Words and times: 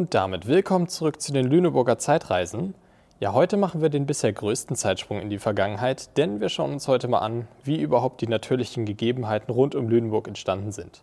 Und 0.00 0.14
damit 0.14 0.46
willkommen 0.46 0.88
zurück 0.88 1.20
zu 1.20 1.30
den 1.30 1.44
Lüneburger 1.44 1.98
Zeitreisen. 1.98 2.72
Ja, 3.18 3.34
heute 3.34 3.58
machen 3.58 3.82
wir 3.82 3.90
den 3.90 4.06
bisher 4.06 4.32
größten 4.32 4.74
Zeitsprung 4.74 5.20
in 5.20 5.28
die 5.28 5.36
Vergangenheit, 5.36 6.16
denn 6.16 6.40
wir 6.40 6.48
schauen 6.48 6.72
uns 6.72 6.88
heute 6.88 7.06
mal 7.06 7.18
an, 7.18 7.46
wie 7.64 7.78
überhaupt 7.78 8.22
die 8.22 8.26
natürlichen 8.26 8.86
Gegebenheiten 8.86 9.52
rund 9.52 9.74
um 9.74 9.90
Lüneburg 9.90 10.26
entstanden 10.26 10.72
sind. 10.72 11.02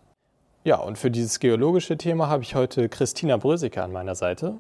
Ja, 0.64 0.78
und 0.78 0.98
für 0.98 1.12
dieses 1.12 1.40
geologische 1.40 1.96
Thema 1.96 2.28
habe 2.28 2.42
ich 2.42 2.56
heute 2.56 2.90
Christina 2.90 3.38
Bröseke 3.38 3.84
an 3.84 3.92
meiner 3.92 4.16
Seite. 4.16 4.56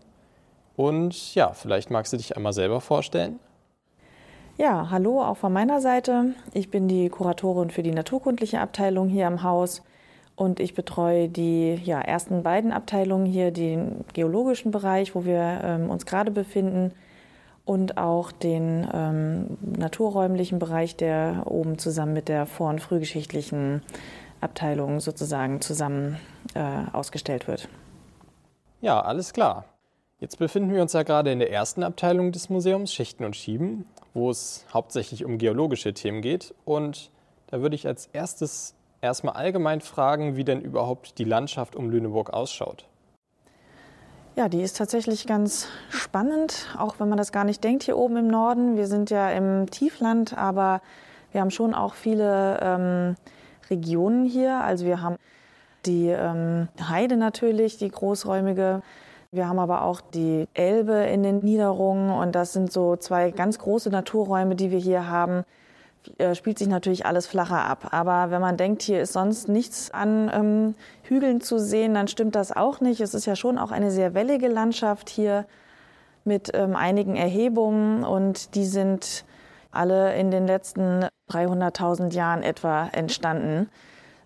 Und 0.75 1.33
ja, 1.33 1.53
vielleicht 1.53 1.89
magst 1.89 2.13
du 2.13 2.17
dich 2.17 2.37
einmal 2.37 2.53
selber 2.53 2.79
vorstellen. 2.79 3.39
Ja, 4.59 4.91
hallo 4.91 5.23
auch 5.23 5.37
von 5.37 5.51
meiner 5.51 5.81
Seite. 5.81 6.35
Ich 6.53 6.69
bin 6.69 6.87
die 6.87 7.09
Kuratorin 7.09 7.71
für 7.71 7.81
die 7.81 7.89
naturkundliche 7.89 8.59
Abteilung 8.59 9.09
hier 9.09 9.25
am 9.25 9.41
Haus 9.41 9.81
und 10.37 10.61
ich 10.61 10.73
betreue 10.73 11.27
die 11.27 11.73
ja, 11.83 11.99
ersten 11.99 12.43
beiden 12.43 12.71
Abteilungen 12.71 13.25
hier, 13.25 13.51
den 13.51 14.05
geologischen 14.13 14.71
Bereich, 14.71 15.15
wo 15.15 15.25
wir 15.25 15.59
ähm, 15.63 15.89
uns 15.89 16.05
gerade 16.05 16.31
befinden, 16.31 16.93
und 17.65 17.97
auch 17.97 18.31
den 18.31 18.87
ähm, 18.93 19.57
naturräumlichen 19.61 20.57
Bereich, 20.57 20.95
der 20.95 21.43
oben 21.45 21.77
zusammen 21.77 22.13
mit 22.13 22.29
der 22.29 22.45
vor- 22.45 22.69
und 22.69 22.79
frühgeschichtlichen 22.79 23.81
Abteilung 24.39 25.01
sozusagen 25.01 25.59
zusammen 25.59 26.17
äh, 26.53 26.61
ausgestellt 26.93 27.49
wird. 27.49 27.67
Ja, 28.79 29.01
alles 29.01 29.33
klar. 29.33 29.65
Jetzt 30.21 30.39
befinden 30.39 30.73
wir 30.73 30.81
uns 30.81 30.93
ja 30.93 31.03
gerade 31.03 31.29
in 31.29 31.39
der 31.39 31.51
ersten 31.51 31.83
Abteilung 31.83 32.31
des 32.31 32.49
Museums, 32.49 32.93
Schichten 32.93 33.25
und 33.25 33.35
Schieben, 33.35 33.85
wo 34.13 34.29
es 34.29 34.65
hauptsächlich 34.73 35.25
um 35.25 35.37
geologische 35.37 35.93
Themen 35.93 36.21
geht. 36.21 36.55
Und 36.63 37.11
da 37.47 37.61
würde 37.61 37.75
ich 37.75 37.85
als 37.85 38.07
erstes 38.13 38.76
erstmal 39.01 39.35
allgemein 39.35 39.81
fragen, 39.81 40.35
wie 40.35 40.43
denn 40.43 40.61
überhaupt 40.61 41.17
die 41.17 41.23
Landschaft 41.23 41.75
um 41.75 41.89
Lüneburg 41.89 42.31
ausschaut. 42.31 42.85
Ja, 44.35 44.49
die 44.49 44.61
ist 44.61 44.77
tatsächlich 44.77 45.25
ganz 45.25 45.67
spannend, 45.89 46.67
auch 46.77 46.99
wenn 46.99 47.09
man 47.09 47.17
das 47.17 47.31
gar 47.31 47.43
nicht 47.43 47.63
denkt 47.63 47.83
hier 47.83 47.97
oben 47.97 48.17
im 48.17 48.27
Norden. 48.27 48.77
Wir 48.77 48.85
sind 48.85 49.09
ja 49.09 49.31
im 49.31 49.69
Tiefland, 49.71 50.37
aber 50.37 50.81
wir 51.31 51.41
haben 51.41 51.49
schon 51.49 51.73
auch 51.73 51.95
viele 51.95 52.59
ähm, 52.61 53.15
Regionen 53.71 54.25
hier. 54.25 54.61
Also 54.61 54.85
wir 54.85 55.01
haben 55.01 55.15
die 55.87 56.09
ähm, 56.09 56.67
Heide 56.87 57.17
natürlich, 57.17 57.77
die 57.77 57.89
großräumige. 57.89 58.83
Wir 59.31 59.49
haben 59.49 59.59
aber 59.59 59.81
auch 59.81 60.01
die 60.01 60.47
Elbe 60.53 60.93
in 60.93 61.23
den 61.23 61.39
Niederungen 61.39 62.11
und 62.11 62.35
das 62.35 62.53
sind 62.53 62.71
so 62.71 62.95
zwei 62.95 63.31
ganz 63.31 63.59
große 63.59 63.89
Naturräume, 63.89 64.55
die 64.55 64.71
wir 64.71 64.79
hier 64.79 65.09
haben. 65.09 65.45
Äh, 66.17 66.35
spielt 66.35 66.59
sich 66.59 66.67
natürlich 66.67 67.05
alles 67.05 67.27
flacher 67.27 67.65
ab. 67.65 67.89
Aber 67.91 68.31
wenn 68.31 68.41
man 68.41 68.57
denkt, 68.57 68.81
hier 68.81 69.01
ist 69.01 69.13
sonst 69.13 69.49
nichts 69.49 69.91
an 69.91 70.31
ähm, 70.33 70.75
Hügeln 71.03 71.41
zu 71.41 71.59
sehen, 71.59 71.93
dann 71.93 72.07
stimmt 72.07 72.35
das 72.35 72.55
auch 72.55 72.81
nicht. 72.81 73.01
Es 73.01 73.13
ist 73.13 73.25
ja 73.25 73.35
schon 73.35 73.57
auch 73.57 73.71
eine 73.71 73.91
sehr 73.91 74.13
wellige 74.13 74.47
Landschaft 74.47 75.09
hier 75.09 75.45
mit 76.23 76.51
ähm, 76.53 76.75
einigen 76.75 77.15
Erhebungen 77.15 78.03
und 78.03 78.55
die 78.55 78.65
sind 78.65 79.25
alle 79.71 80.15
in 80.15 80.31
den 80.31 80.47
letzten 80.47 81.05
300.000 81.29 82.13
Jahren 82.13 82.43
etwa 82.43 82.87
entstanden. 82.87 83.69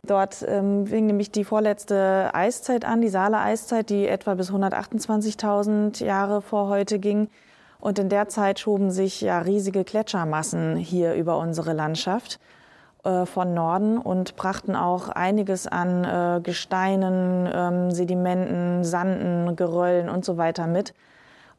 Dort 0.03 0.43
ähm, 0.47 0.87
fing 0.87 1.05
nämlich 1.05 1.31
die 1.31 1.43
vorletzte 1.43 2.31
Eiszeit 2.33 2.85
an, 2.85 3.01
die 3.01 3.09
Saale 3.09 3.37
Eiszeit, 3.37 3.89
die 3.89 4.07
etwa 4.07 4.33
bis 4.33 4.51
128.000 4.51 6.03
Jahre 6.03 6.41
vor 6.41 6.69
heute 6.69 6.97
ging. 6.97 7.29
Und 7.81 7.99
in 7.99 8.09
der 8.09 8.29
Zeit 8.29 8.59
schoben 8.59 8.91
sich 8.91 9.21
ja 9.21 9.39
riesige 9.39 9.83
Gletschermassen 9.83 10.75
hier 10.75 11.15
über 11.15 11.37
unsere 11.37 11.73
Landschaft 11.73 12.39
äh, 13.03 13.25
von 13.25 13.53
Norden 13.53 13.97
und 13.97 14.35
brachten 14.35 14.75
auch 14.75 15.09
einiges 15.09 15.67
an 15.67 16.03
äh, 16.03 16.41
Gesteinen, 16.41 17.49
ähm, 17.51 17.91
Sedimenten, 17.91 18.83
Sanden, 18.83 19.55
Geröllen 19.55 20.09
und 20.09 20.23
so 20.23 20.37
weiter 20.37 20.67
mit 20.67 20.93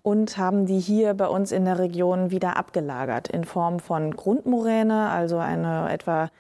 und 0.02 0.36
haben 0.36 0.66
die 0.66 0.78
hier 0.78 1.14
bei 1.14 1.26
uns 1.26 1.52
in 1.52 1.64
der 1.64 1.78
Region 1.78 2.30
wieder 2.30 2.56
abgelagert 2.56 3.28
in 3.28 3.44
Form 3.44 3.78
von 3.78 4.14
Grundmoräne, 4.14 5.08
also 5.10 5.38
eine 5.38 5.91
etwa 5.91 6.30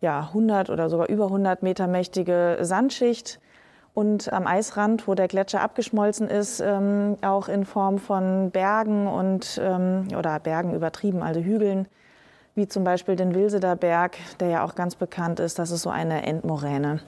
ja, 0.00 0.20
100 0.20 0.70
oder 0.70 0.90
sogar 0.90 1.08
über 1.08 1.26
100 1.26 1.62
Meter 1.62 1.86
mächtige 1.86 2.58
Sandschicht, 2.60 3.40
und 3.96 4.30
am 4.30 4.46
Eisrand, 4.46 5.08
wo 5.08 5.14
der 5.14 5.26
Gletscher 5.26 5.62
abgeschmolzen 5.62 6.28
ist, 6.28 6.60
ähm, 6.60 7.16
auch 7.22 7.48
in 7.48 7.64
Form 7.64 7.96
von 7.96 8.50
Bergen 8.50 9.06
und 9.06 9.58
ähm, 9.64 10.08
oder 10.14 10.38
Bergen 10.38 10.74
übertrieben, 10.74 11.22
also 11.22 11.40
Hügeln, 11.40 11.88
wie 12.54 12.68
zum 12.68 12.84
Beispiel 12.84 13.16
den 13.16 13.34
Wilseder 13.34 13.74
Berg, 13.74 14.18
der 14.38 14.48
ja 14.48 14.64
auch 14.64 14.74
ganz 14.74 14.96
bekannt 14.96 15.40
ist. 15.40 15.58
Das 15.58 15.70
ist 15.70 15.80
so 15.80 15.88
eine 15.88 16.26
Endmoräne. 16.26 17.00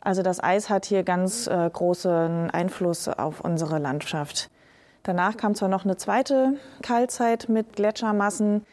Also 0.00 0.22
das 0.22 0.40
Eis 0.40 0.70
hat 0.70 0.84
hier 0.84 1.02
ganz 1.02 1.48
äh, 1.48 1.68
großen 1.68 2.52
Einfluss 2.52 3.08
auf 3.08 3.40
unsere 3.40 3.80
Landschaft. 3.80 4.48
Danach 5.02 5.36
kam 5.36 5.56
zwar 5.56 5.68
noch 5.68 5.84
eine 5.84 5.96
zweite 5.96 6.52
Kaltzeit 6.82 7.48
mit 7.48 7.72
Gletschermassen, 7.72 8.64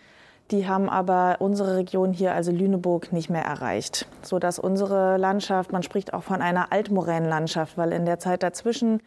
die 0.52 0.68
haben 0.68 0.90
aber 0.90 1.38
unsere 1.40 1.78
Region 1.78 2.12
hier, 2.12 2.34
also 2.34 2.52
Lüneburg, 2.52 3.14
nicht 3.14 3.30
mehr 3.30 3.44
erreicht, 3.44 4.08
so 4.22 4.40
dass 4.40 4.58
unsere 4.58 5.18
Landschaft, 5.18 5.72
man 5.72 5.84
spricht 5.84 6.14
auch 6.14 6.24
von 6.24 6.42
einer 6.42 6.72
Altmoränenlandschaft, 6.72 7.78
weil 7.78 7.92
in 7.92 8.06
der 8.06 8.20
Zeit 8.20 8.42
dazwischen 8.42 9.02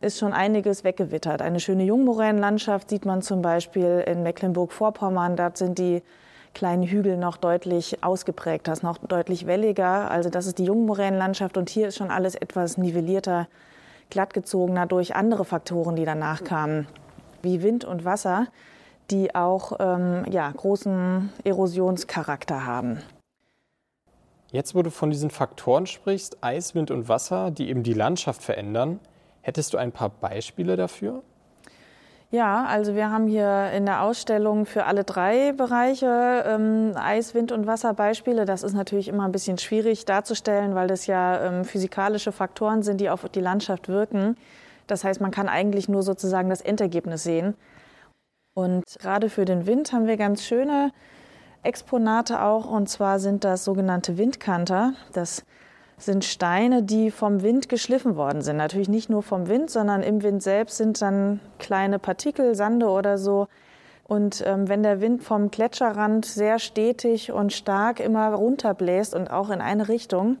ist 0.00 0.18
schon 0.18 0.34
einiges 0.34 0.84
weggewittert. 0.84 1.40
Eine 1.40 1.60
schöne 1.60 1.84
Jungmoränenlandschaft 1.84 2.90
sieht 2.90 3.06
man 3.06 3.22
zum 3.22 3.40
Beispiel 3.40 4.04
in 4.06 4.22
Mecklenburg-Vorpommern. 4.22 5.36
Dort 5.36 5.56
sind 5.56 5.78
die 5.78 6.02
kleinen 6.52 6.82
Hügel 6.82 7.16
noch 7.16 7.38
deutlich 7.38 8.02
ausgeprägt, 8.04 8.68
das 8.68 8.82
noch 8.82 8.98
deutlich 8.98 9.46
welliger. 9.46 10.10
Also 10.10 10.28
das 10.28 10.46
ist 10.46 10.58
die 10.58 10.64
Jungmoränenlandschaft 10.64 11.56
und 11.56 11.70
hier 11.70 11.88
ist 11.88 11.96
schon 11.96 12.10
alles 12.10 12.34
etwas 12.34 12.76
nivellierter, 12.76 13.48
glattgezogener 14.10 14.86
durch 14.86 15.16
andere 15.16 15.46
Faktoren, 15.46 15.96
die 15.96 16.04
danach 16.04 16.44
kamen, 16.44 16.86
wie 17.42 17.62
Wind 17.62 17.84
und 17.84 18.04
Wasser 18.04 18.48
die 19.10 19.34
auch 19.34 19.72
ähm, 19.78 20.24
ja, 20.30 20.50
großen 20.50 21.32
Erosionscharakter 21.44 22.66
haben. 22.66 23.02
Jetzt, 24.52 24.74
wo 24.74 24.82
du 24.82 24.90
von 24.90 25.10
diesen 25.10 25.30
Faktoren 25.30 25.86
sprichst, 25.86 26.38
Eis, 26.40 26.74
Wind 26.74 26.90
und 26.90 27.08
Wasser, 27.08 27.50
die 27.50 27.68
eben 27.68 27.82
die 27.82 27.92
Landschaft 27.92 28.42
verändern, 28.42 29.00
hättest 29.42 29.74
du 29.74 29.78
ein 29.78 29.92
paar 29.92 30.08
Beispiele 30.08 30.76
dafür? 30.76 31.22
Ja, 32.30 32.64
also 32.64 32.96
wir 32.96 33.10
haben 33.10 33.28
hier 33.28 33.70
in 33.72 33.86
der 33.86 34.02
Ausstellung 34.02 34.66
für 34.66 34.84
alle 34.84 35.04
drei 35.04 35.52
Bereiche 35.52 36.44
ähm, 36.46 36.92
Eis, 36.96 37.34
Wind 37.34 37.52
und 37.52 37.68
Wasser 37.68 37.94
Beispiele. 37.94 38.44
Das 38.44 38.64
ist 38.64 38.74
natürlich 38.74 39.06
immer 39.06 39.24
ein 39.24 39.32
bisschen 39.32 39.58
schwierig 39.58 40.06
darzustellen, 40.06 40.74
weil 40.74 40.88
das 40.88 41.06
ja 41.06 41.40
ähm, 41.40 41.64
physikalische 41.64 42.32
Faktoren 42.32 42.82
sind, 42.82 43.00
die 43.00 43.10
auf 43.10 43.28
die 43.28 43.40
Landschaft 43.40 43.88
wirken. 43.88 44.36
Das 44.88 45.04
heißt, 45.04 45.20
man 45.20 45.30
kann 45.30 45.48
eigentlich 45.48 45.88
nur 45.88 46.02
sozusagen 46.02 46.48
das 46.48 46.60
Endergebnis 46.60 47.22
sehen. 47.22 47.54
Und 48.56 48.84
gerade 49.00 49.28
für 49.28 49.44
den 49.44 49.66
Wind 49.66 49.92
haben 49.92 50.06
wir 50.06 50.16
ganz 50.16 50.42
schöne 50.42 50.90
Exponate 51.62 52.40
auch. 52.40 52.64
Und 52.64 52.88
zwar 52.88 53.18
sind 53.18 53.44
das 53.44 53.66
sogenannte 53.66 54.16
Windkanter. 54.16 54.94
Das 55.12 55.44
sind 55.98 56.24
Steine, 56.24 56.82
die 56.82 57.10
vom 57.10 57.42
Wind 57.42 57.68
geschliffen 57.68 58.16
worden 58.16 58.40
sind. 58.40 58.56
Natürlich 58.56 58.88
nicht 58.88 59.10
nur 59.10 59.22
vom 59.22 59.48
Wind, 59.48 59.68
sondern 59.68 60.02
im 60.02 60.22
Wind 60.22 60.42
selbst 60.42 60.78
sind 60.78 61.02
dann 61.02 61.40
kleine 61.58 61.98
Partikel, 61.98 62.54
Sande 62.54 62.88
oder 62.88 63.18
so. 63.18 63.46
Und 64.04 64.42
ähm, 64.46 64.68
wenn 64.68 64.82
der 64.82 65.02
Wind 65.02 65.22
vom 65.22 65.50
Gletscherrand 65.50 66.24
sehr 66.24 66.58
stetig 66.58 67.32
und 67.32 67.52
stark 67.52 68.00
immer 68.00 68.32
runterbläst 68.32 69.14
und 69.14 69.30
auch 69.30 69.50
in 69.50 69.60
eine 69.60 69.88
Richtung, 69.88 70.38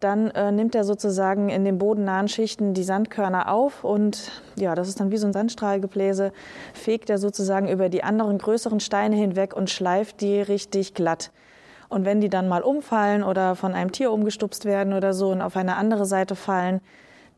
dann 0.00 0.30
äh, 0.30 0.52
nimmt 0.52 0.74
er 0.74 0.84
sozusagen 0.84 1.48
in 1.48 1.64
den 1.64 1.78
bodennahen 1.78 2.28
Schichten 2.28 2.72
die 2.72 2.84
Sandkörner 2.84 3.50
auf 3.52 3.82
und 3.82 4.30
ja, 4.56 4.74
das 4.74 4.88
ist 4.88 5.00
dann 5.00 5.10
wie 5.10 5.16
so 5.16 5.26
ein 5.26 5.32
Sandstrahlgebläse, 5.32 6.32
fegt 6.72 7.10
er 7.10 7.18
sozusagen 7.18 7.68
über 7.68 7.88
die 7.88 8.04
anderen 8.04 8.38
größeren 8.38 8.80
Steine 8.80 9.16
hinweg 9.16 9.56
und 9.56 9.70
schleift 9.70 10.20
die 10.20 10.40
richtig 10.40 10.94
glatt. 10.94 11.32
Und 11.88 12.04
wenn 12.04 12.20
die 12.20 12.28
dann 12.28 12.48
mal 12.48 12.62
umfallen 12.62 13.24
oder 13.24 13.56
von 13.56 13.72
einem 13.72 13.92
Tier 13.92 14.12
umgestupst 14.12 14.64
werden 14.64 14.92
oder 14.92 15.14
so 15.14 15.30
und 15.30 15.40
auf 15.40 15.56
eine 15.56 15.76
andere 15.76 16.06
Seite 16.06 16.36
fallen, 16.36 16.80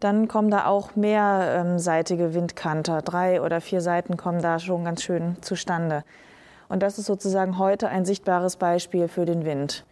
dann 0.00 0.28
kommen 0.28 0.50
da 0.50 0.66
auch 0.66 0.96
mehrseitige 0.96 2.24
ähm, 2.24 2.34
Windkanter. 2.34 3.02
Drei 3.02 3.40
oder 3.42 3.60
vier 3.60 3.80
Seiten 3.80 4.16
kommen 4.16 4.42
da 4.42 4.58
schon 4.58 4.84
ganz 4.84 5.02
schön 5.02 5.36
zustande. 5.40 6.04
Und 6.68 6.82
das 6.82 6.98
ist 6.98 7.06
sozusagen 7.06 7.58
heute 7.58 7.88
ein 7.88 8.04
sichtbares 8.04 8.56
Beispiel 8.56 9.08
für 9.08 9.24
den 9.24 9.44
Wind. 9.44 9.84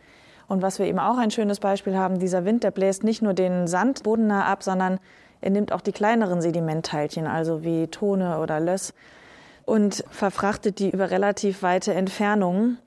Und 0.49 0.62
was 0.62 0.79
wir 0.79 0.87
eben 0.87 0.99
auch 0.99 1.19
ein 1.19 1.31
schönes 1.31 1.61
Beispiel 1.61 1.97
haben, 1.97 2.19
dieser 2.19 2.45
Wind, 2.45 2.65
der 2.65 2.71
bläst 2.71 3.05
nicht 3.05 3.23
nur 3.23 3.35
den 3.35 3.69
Sand 3.69 4.03
bodennah 4.03 4.47
ab, 4.47 4.62
sondern 4.62 4.99
er 5.41 5.50
nimmt 5.50 5.73
auch 5.73 5.83
die 5.83 5.93
kleineren 5.93 6.41
Sedimentteilchen, 6.41 7.27
also 7.27 7.62
wie 7.62 7.87
Tone 7.87 8.41
oder 8.41 8.59
Löss, 8.59 8.95
und 9.67 10.03
verfrachtet 10.11 10.79
die 10.79 10.91
über 10.91 11.11
relativ 11.11 11.62
weite 11.62 11.93
Entfernungen 11.93 12.79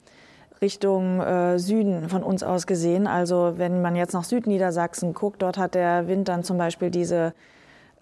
Richtung 0.61 1.19
äh, 1.21 1.57
Süden 1.57 2.09
von 2.09 2.23
uns 2.23 2.43
aus 2.43 2.67
gesehen. 2.67 3.07
Also 3.07 3.53
wenn 3.57 3.81
man 3.81 3.95
jetzt 3.95 4.13
nach 4.13 4.23
Südniedersachsen 4.23 5.13
guckt, 5.13 5.41
dort 5.41 5.57
hat 5.57 5.75
der 5.75 6.07
Wind 6.07 6.27
dann 6.27 6.43
zum 6.43 6.57
Beispiel 6.57 6.91
diese 6.91 7.33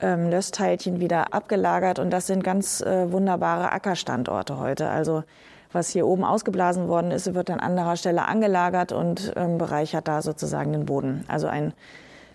ähm, 0.02 0.30
Lössteilchen 0.30 1.00
wieder 1.00 1.34
abgelagert 1.34 2.00
und 2.00 2.10
das 2.12 2.28
sind 2.28 2.44
ganz 2.44 2.82
äh, 2.82 3.12
wunderbare 3.12 3.72
Ackerstandorte 3.72 4.58
heute. 4.58 4.90
Also 4.90 5.24
was 5.72 5.90
hier 5.90 6.08
oben 6.08 6.24
ausgeblasen 6.24 6.88
worden 6.88 7.12
ist, 7.12 7.34
wird 7.34 7.50
an 7.50 7.60
anderer 7.60 7.96
Stelle 7.96 8.26
angelagert 8.26 8.92
und 8.92 9.34
ähm, 9.36 9.58
bereichert 9.58 10.08
da 10.08 10.22
sozusagen 10.22 10.72
den 10.72 10.86
Boden. 10.86 11.24
Also 11.28 11.48
ein 11.48 11.74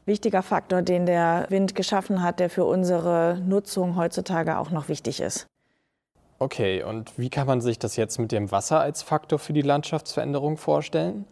wichtiger 0.06 0.42
Faktor, 0.42 0.82
den 0.82 1.06
der 1.06 1.46
Wind 1.48 1.75
geschaffen 1.75 2.22
hat, 2.22 2.40
der 2.40 2.50
für 2.50 2.64
unsere 2.64 3.40
Nutzung 3.44 3.96
heutzutage 3.96 4.58
auch 4.58 4.70
noch 4.70 4.88
wichtig 4.88 5.20
ist. 5.20 5.46
Okay, 6.38 6.82
und 6.82 7.19
wie 7.19 7.31
kann 7.31 7.46
man 7.46 7.60
sich 7.60 7.78
das 7.78 7.96
jetzt 7.96 8.19
mit 8.19 8.32
dem 8.32 8.50
Wasser 8.50 8.81
als 8.81 9.02
Faktor 9.02 9.38
für 9.38 9.52
die 9.52 9.62
Landschaftsveränderung 9.62 10.56
vorstellen? 10.56 11.25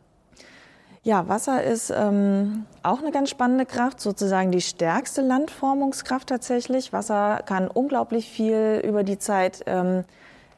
Ja, 1.05 1.27
Wasser 1.27 1.65
ist 1.65 1.91
ähm, 1.91 2.65
auch 2.85 3.01
eine 3.01 3.11
ganz 3.11 3.29
spannende 3.29 3.67
Kraft, 3.67 4.01
sozusagen 4.01 4.53
die 4.53 4.61
stärkste 4.61 5.21
Landformungskraft 5.21 6.29
tatsächlich. 6.29 6.93
Wasser 6.93 7.41
kann 7.45 7.67
unglaublich 7.67 8.31
viel 8.31 8.81
über 8.85 9.03
die 9.03 9.19
Zeit 9.19 9.65
ähm, 9.67 10.05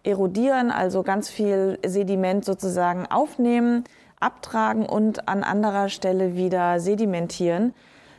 erodieren, 0.05 0.71
also 0.71 1.03
ganz 1.03 1.29
viel 1.29 1.79
Sediment 1.85 2.45
sozusagen 2.45 3.07
aufnehmen, 3.07 3.85
abtragen 4.21 4.87
und 4.87 5.29
an 5.29 5.43
anderer 5.43 5.89
Stelle 5.89 6.37
wieder 6.37 6.79
sedimentieren. 6.79 7.75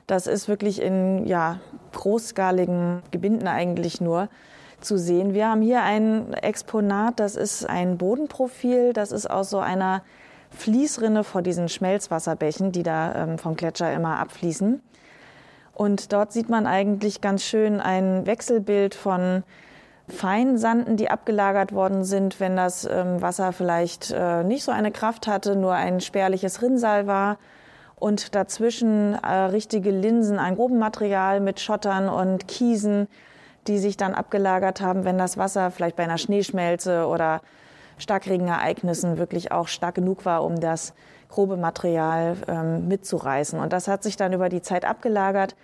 Das 0.07 0.27
ist 0.27 0.47
wirklich 0.47 0.81
in 0.81 1.25
ja, 1.25 1.59
großskaligen 1.93 3.01
Gebinden 3.11 3.47
eigentlich 3.47 4.01
nur 4.01 4.29
zu 4.81 4.97
sehen. 4.97 5.33
Wir 5.33 5.47
haben 5.47 5.61
hier 5.61 5.81
ein 5.81 6.33
Exponat, 6.33 7.19
das 7.19 7.35
ist 7.35 7.67
ein 7.67 7.97
Bodenprofil, 7.97 8.93
das 8.93 9.11
ist 9.11 9.29
aus 9.29 9.49
so 9.49 9.59
einer 9.59 10.03
Fließrinne 10.51 11.23
vor 11.23 11.41
diesen 11.41 11.69
Schmelzwasserbächen, 11.69 12.71
die 12.71 12.83
da 12.83 13.15
ähm, 13.15 13.37
vom 13.37 13.55
Gletscher 13.55 13.91
immer 13.93 14.19
abfließen. 14.19 14.81
Und 15.73 16.13
dort 16.13 16.31
sieht 16.31 16.49
man 16.49 16.67
eigentlich 16.67 17.19
ganz 17.19 17.43
schön 17.43 17.81
ein 17.81 18.25
Wechselbild 18.25 18.95
von 18.95 19.43
Feinsanden, 20.07 20.97
die 20.97 21.09
abgelagert 21.09 21.73
worden 21.73 22.03
sind, 22.03 22.39
wenn 22.39 22.55
das 22.55 22.85
ähm, 22.85 23.21
Wasser 23.21 23.51
vielleicht 23.53 24.11
äh, 24.11 24.43
nicht 24.43 24.63
so 24.63 24.71
eine 24.71 24.91
Kraft 24.91 25.27
hatte, 25.27 25.55
nur 25.55 25.73
ein 25.73 25.99
spärliches 25.99 26.61
Rinnsal 26.61 27.07
war. 27.07 27.37
Und 27.95 28.35
dazwischen 28.35 29.15
äh, 29.15 29.33
richtige 29.33 29.89
Linsen, 29.89 30.37
ein 30.37 30.55
Grubenmaterial 30.55 31.39
mit 31.39 31.59
Schottern 31.59 32.09
und 32.09 32.47
Kiesen, 32.47 33.07
die 33.67 33.79
sich 33.79 33.97
dann 33.97 34.13
abgelagert 34.13 34.81
haben, 34.81 35.05
wenn 35.05 35.17
das 35.17 35.37
Wasser 35.37 35.71
vielleicht 35.71 35.95
bei 35.95 36.03
einer 36.03 36.17
Schneeschmelze 36.17 37.07
oder 37.07 37.41
Starkregenereignissen 37.97 39.17
wirklich 39.17 39.51
auch 39.51 39.67
stark 39.67 39.95
genug 39.95 40.25
war, 40.25 40.43
um 40.43 40.59
das 40.59 40.93
grobe 41.29 41.57
Material 41.57 42.37
ähm, 42.47 42.87
mitzureißen. 42.87 43.59
Und 43.59 43.73
das 43.73 43.87
hat 43.87 44.03
sich 44.03 44.17
dann 44.17 44.33
über 44.33 44.49
die 44.49 44.61
Zeit 44.61 44.85
abgelagert. 44.85 45.55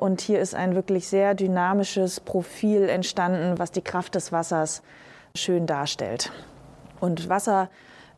Und 0.00 0.20
hier 0.20 0.40
ist 0.40 0.56
ein 0.56 0.74
wirklich 0.74 1.06
sehr 1.06 1.34
dynamisches 1.34 2.18
Profil 2.18 2.88
entstanden, 2.88 3.58
was 3.58 3.70
die 3.70 3.82
Kraft 3.82 4.16
des 4.16 4.32
Wassers 4.32 4.82
schön 5.36 5.66
darstellt. 5.66 6.32
Und 6.98 7.28
Wasser 7.28 7.68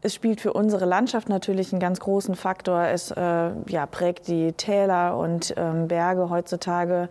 es 0.04 0.14
spielt 0.14 0.40
für 0.40 0.52
unsere 0.52 0.84
Landschaft 0.84 1.28
natürlich 1.28 1.72
einen 1.72 1.78
ganz 1.78 2.00
großen 2.00 2.34
Faktor. 2.34 2.86
Es 2.86 3.12
äh, 3.12 3.50
ja, 3.68 3.86
prägt 3.86 4.26
die 4.26 4.52
Täler 4.52 5.16
und 5.16 5.54
ähm, 5.56 5.86
Berge 5.86 6.28
heutzutage 6.28 7.08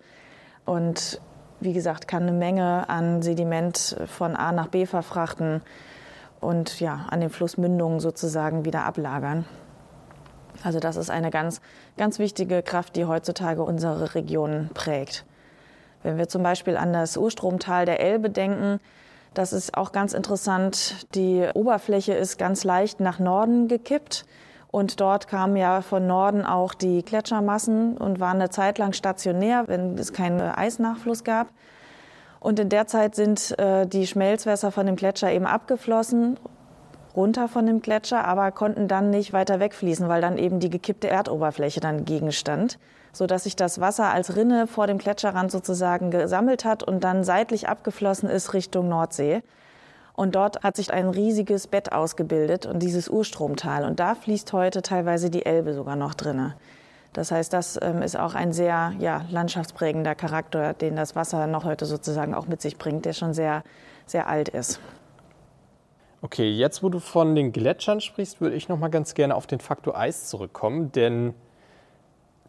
und 0.66 1.18
wie 1.60 1.72
gesagt, 1.72 2.06
kann 2.06 2.24
eine 2.24 2.32
Menge 2.32 2.88
an 2.90 3.22
Sediment 3.22 3.96
von 4.06 4.36
A 4.36 4.52
nach 4.52 4.66
B 4.66 4.84
verfrachten 4.84 5.62
und 6.40 6.80
ja, 6.80 7.06
an 7.08 7.20
den 7.20 7.30
Flussmündungen 7.30 7.98
sozusagen 7.98 8.66
wieder 8.66 8.84
ablagern. 8.84 9.46
Also 10.62 10.80
das 10.80 10.96
ist 10.96 11.10
eine 11.10 11.30
ganz, 11.30 11.60
ganz 11.96 12.18
wichtige 12.18 12.62
Kraft, 12.62 12.96
die 12.96 13.04
heutzutage 13.04 13.62
unsere 13.62 14.14
Region 14.14 14.70
prägt. 14.74 15.24
Wenn 16.02 16.18
wir 16.18 16.28
zum 16.28 16.42
Beispiel 16.42 16.76
an 16.76 16.92
das 16.92 17.16
Urstromtal 17.16 17.86
der 17.86 18.00
Elbe 18.00 18.30
denken, 18.30 18.80
das 19.34 19.52
ist 19.52 19.76
auch 19.76 19.92
ganz 19.92 20.12
interessant. 20.12 21.06
Die 21.14 21.48
Oberfläche 21.54 22.12
ist 22.12 22.38
ganz 22.38 22.64
leicht 22.64 23.00
nach 23.00 23.18
Norden 23.18 23.68
gekippt. 23.68 24.26
Und 24.70 25.00
dort 25.00 25.28
kamen 25.28 25.56
ja 25.56 25.82
von 25.82 26.06
Norden 26.06 26.46
auch 26.46 26.72
die 26.72 27.02
Gletschermassen 27.02 27.98
und 27.98 28.20
waren 28.20 28.40
eine 28.40 28.48
Zeit 28.48 28.78
lang 28.78 28.94
stationär, 28.94 29.64
wenn 29.68 29.98
es 29.98 30.14
keinen 30.14 30.40
Eisnachfluss 30.40 31.24
gab. 31.24 31.48
Und 32.40 32.58
in 32.58 32.70
der 32.70 32.86
Zeit 32.86 33.14
sind 33.14 33.56
äh, 33.58 33.86
die 33.86 34.06
Schmelzwässer 34.06 34.72
von 34.72 34.86
dem 34.86 34.96
Gletscher 34.96 35.30
eben 35.30 35.46
abgeflossen, 35.46 36.38
runter 37.16 37.48
von 37.48 37.66
dem 37.66 37.82
Gletscher, 37.82 38.24
aber 38.24 38.50
konnten 38.52 38.88
dann 38.88 39.10
nicht 39.10 39.32
weiter 39.32 39.60
wegfließen, 39.60 40.08
weil 40.08 40.20
dann 40.20 40.38
eben 40.38 40.60
die 40.60 40.70
gekippte 40.70 41.08
Erdoberfläche 41.08 41.80
dann 41.80 42.04
gegenstand, 42.04 42.78
so 43.12 43.26
dass 43.26 43.44
sich 43.44 43.56
das 43.56 43.80
Wasser 43.80 44.10
als 44.12 44.36
Rinne 44.36 44.66
vor 44.66 44.86
dem 44.86 44.98
Gletscherrand 44.98 45.50
sozusagen 45.50 46.10
gesammelt 46.10 46.64
hat 46.64 46.82
und 46.82 47.04
dann 47.04 47.24
seitlich 47.24 47.68
abgeflossen 47.68 48.28
ist 48.28 48.54
Richtung 48.54 48.88
Nordsee. 48.88 49.42
Und 50.14 50.34
dort 50.34 50.62
hat 50.62 50.76
sich 50.76 50.92
ein 50.92 51.08
riesiges 51.08 51.66
Bett 51.66 51.92
ausgebildet 51.92 52.66
und 52.66 52.80
dieses 52.80 53.08
Urstromtal. 53.08 53.84
Und 53.84 53.98
da 53.98 54.14
fließt 54.14 54.52
heute 54.52 54.82
teilweise 54.82 55.30
die 55.30 55.46
Elbe 55.46 55.72
sogar 55.72 55.96
noch 55.96 56.14
drinne. 56.14 56.54
Das 57.12 57.30
heißt, 57.30 57.52
das 57.52 57.78
ähm, 57.80 58.02
ist 58.02 58.18
auch 58.18 58.34
ein 58.34 58.52
sehr 58.52 58.92
ja, 58.98 59.24
landschaftsprägender 59.30 60.14
Charakter, 60.14 60.72
den 60.74 60.96
das 60.96 61.14
Wasser 61.14 61.46
noch 61.46 61.64
heute 61.64 61.86
sozusagen 61.86 62.34
auch 62.34 62.46
mit 62.46 62.62
sich 62.62 62.78
bringt, 62.78 63.04
der 63.04 63.12
schon 63.12 63.34
sehr, 63.34 63.62
sehr 64.06 64.28
alt 64.28 64.48
ist. 64.48 64.80
Okay, 66.24 66.48
jetzt 66.50 66.84
wo 66.84 66.88
du 66.88 67.00
von 67.00 67.34
den 67.34 67.50
Gletschern 67.50 68.00
sprichst, 68.00 68.40
würde 68.40 68.54
ich 68.54 68.68
noch 68.68 68.78
mal 68.78 68.88
ganz 68.88 69.14
gerne 69.14 69.34
auf 69.34 69.48
den 69.48 69.58
Faktor 69.58 69.98
Eis 69.98 70.28
zurückkommen, 70.28 70.92
denn 70.92 71.34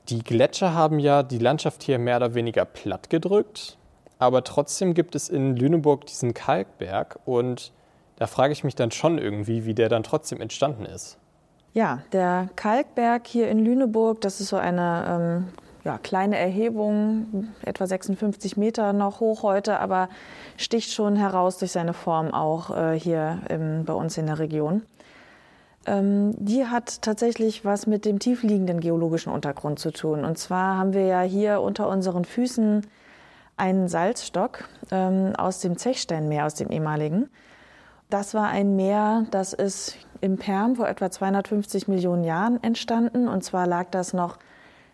die 0.09 0.23
Gletscher 0.23 0.75
haben 0.75 0.99
ja 0.99 1.23
die 1.23 1.39
Landschaft 1.39 1.81
hier 1.81 1.97
mehr 1.97 2.17
oder 2.17 2.35
weniger 2.35 2.65
platt 2.65 3.09
gedrückt, 3.09 3.77
aber 4.19 4.43
trotzdem 4.43 4.93
gibt 4.93 5.15
es 5.15 5.27
in 5.27 5.55
Lüneburg 5.55 6.05
diesen 6.05 6.35
Kalkberg 6.35 7.17
und 7.25 7.71
da 8.17 8.27
frage 8.27 8.53
ich 8.53 8.63
mich 8.63 8.75
dann 8.75 8.91
schon 8.91 9.17
irgendwie, 9.17 9.65
wie 9.65 9.73
der 9.73 9.89
dann 9.89 10.03
trotzdem 10.03 10.39
entstanden 10.39 10.85
ist. 10.85 11.17
Ja, 11.73 12.03
der 12.11 12.49
Kalkberg 12.55 13.25
hier 13.25 13.49
in 13.49 13.57
Lüneburg, 13.57 14.21
das 14.21 14.39
ist 14.39 14.49
so 14.49 14.57
eine 14.57 15.05
ähm, 15.09 15.62
ja, 15.83 15.97
kleine 15.97 16.37
Erhebung, 16.37 17.49
etwa 17.63 17.85
56 17.85 18.55
Meter 18.57 18.93
noch 18.93 19.19
hoch 19.19 19.43
heute, 19.43 19.79
aber 19.79 20.09
sticht 20.57 20.91
schon 20.91 21.15
heraus 21.15 21.57
durch 21.57 21.71
seine 21.71 21.93
Form 21.93 22.33
auch 22.33 22.75
äh, 22.75 22.99
hier 22.99 23.39
im, 23.49 23.83
bei 23.85 23.93
uns 23.93 24.17
in 24.17 24.27
der 24.27 24.39
Region. 24.39 24.83
Ähm, 25.85 26.33
die 26.37 26.65
hat 26.65 27.01
tatsächlich 27.01 27.65
was 27.65 27.87
mit 27.87 28.05
dem 28.05 28.19
tiefliegenden 28.19 28.79
geologischen 28.79 29.33
Untergrund 29.33 29.79
zu 29.79 29.91
tun. 29.91 30.23
Und 30.23 30.37
zwar 30.37 30.77
haben 30.77 30.93
wir 30.93 31.05
ja 31.05 31.21
hier 31.21 31.59
unter 31.59 31.89
unseren 31.89 32.23
Füßen 32.23 32.87
einen 33.57 33.87
Salzstock 33.89 34.69
ähm, 34.91 35.35
aus 35.37 35.59
dem 35.59 35.77
Zechsteinmeer, 35.77 36.45
aus 36.45 36.55
dem 36.55 36.69
ehemaligen. 36.69 37.29
Das 38.09 38.33
war 38.33 38.47
ein 38.47 38.75
Meer, 38.75 39.25
das 39.31 39.53
ist 39.53 39.97
im 40.21 40.37
Perm 40.37 40.77
vor 40.77 40.87
etwa 40.87 41.11
250 41.11 41.87
Millionen 41.89 42.23
Jahren 42.23 42.63
entstanden. 42.63 43.27
Und 43.27 43.43
zwar 43.43 43.67
lag 43.67 43.89
das 43.91 44.13
noch 44.13 44.37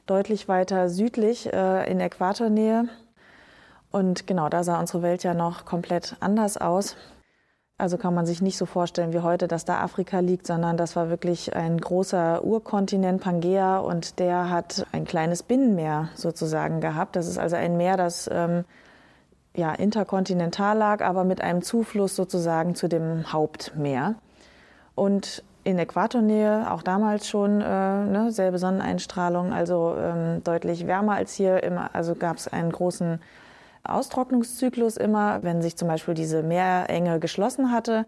deutlich 0.09 0.47
weiter 0.47 0.89
südlich 0.89 1.51
äh, 1.51 1.89
in 1.89 1.99
Äquatornähe. 1.99 2.85
Und 3.91 4.27
genau, 4.27 4.49
da 4.49 4.63
sah 4.63 4.79
unsere 4.79 5.01
Welt 5.01 5.23
ja 5.23 5.33
noch 5.33 5.65
komplett 5.65 6.15
anders 6.19 6.57
aus. 6.57 6.95
Also 7.77 7.97
kann 7.97 8.13
man 8.13 8.25
sich 8.25 8.41
nicht 8.41 8.57
so 8.57 8.65
vorstellen 8.65 9.13
wie 9.13 9.19
heute, 9.19 9.47
dass 9.47 9.63
da 9.63 9.79
Afrika 9.79 10.19
liegt, 10.19 10.45
sondern 10.45 10.75
das 10.75 10.97
war 10.97 11.09
wirklich 11.09 11.55
ein 11.55 11.77
großer 11.79 12.43
Urkontinent 12.43 13.21
Pangea 13.21 13.79
und 13.79 14.19
der 14.19 14.49
hat 14.49 14.85
ein 14.91 15.05
kleines 15.05 15.43
Binnenmeer 15.43 16.09
sozusagen 16.13 16.81
gehabt. 16.81 17.15
Das 17.15 17.25
ist 17.25 17.37
also 17.37 17.55
ein 17.55 17.77
Meer, 17.77 17.95
das 17.95 18.29
ähm, 18.31 18.65
ja, 19.55 19.73
interkontinental 19.73 20.77
lag, 20.77 21.01
aber 21.01 21.23
mit 21.23 21.39
einem 21.39 21.61
Zufluss 21.61 22.17
sozusagen 22.17 22.75
zu 22.75 22.89
dem 22.89 23.31
Hauptmeer. 23.31 24.15
Und 24.93 25.43
in 25.69 25.79
Äquatornähe, 25.79 26.71
auch 26.71 26.81
damals 26.81 27.27
schon, 27.27 27.61
äh, 27.61 27.65
ne, 27.65 28.27
selbe 28.31 28.57
Sonneneinstrahlung, 28.57 29.53
also 29.53 29.95
ähm, 29.97 30.43
deutlich 30.43 30.87
wärmer 30.87 31.15
als 31.15 31.33
hier. 31.33 31.63
Immer, 31.63 31.91
also 31.93 32.15
gab 32.15 32.37
es 32.37 32.47
einen 32.47 32.71
großen 32.71 33.21
Austrocknungszyklus 33.83 34.97
immer, 34.97 35.43
wenn 35.43 35.61
sich 35.61 35.77
zum 35.77 35.87
Beispiel 35.87 36.13
diese 36.13 36.43
Meerenge 36.43 37.19
geschlossen 37.19 37.71
hatte. 37.71 38.05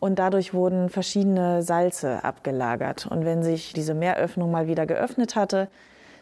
Und 0.00 0.18
dadurch 0.18 0.52
wurden 0.52 0.90
verschiedene 0.90 1.62
Salze 1.62 2.24
abgelagert. 2.24 3.06
Und 3.06 3.24
wenn 3.24 3.42
sich 3.42 3.72
diese 3.72 3.94
Meeröffnung 3.94 4.50
mal 4.50 4.66
wieder 4.66 4.86
geöffnet 4.86 5.36
hatte, 5.36 5.68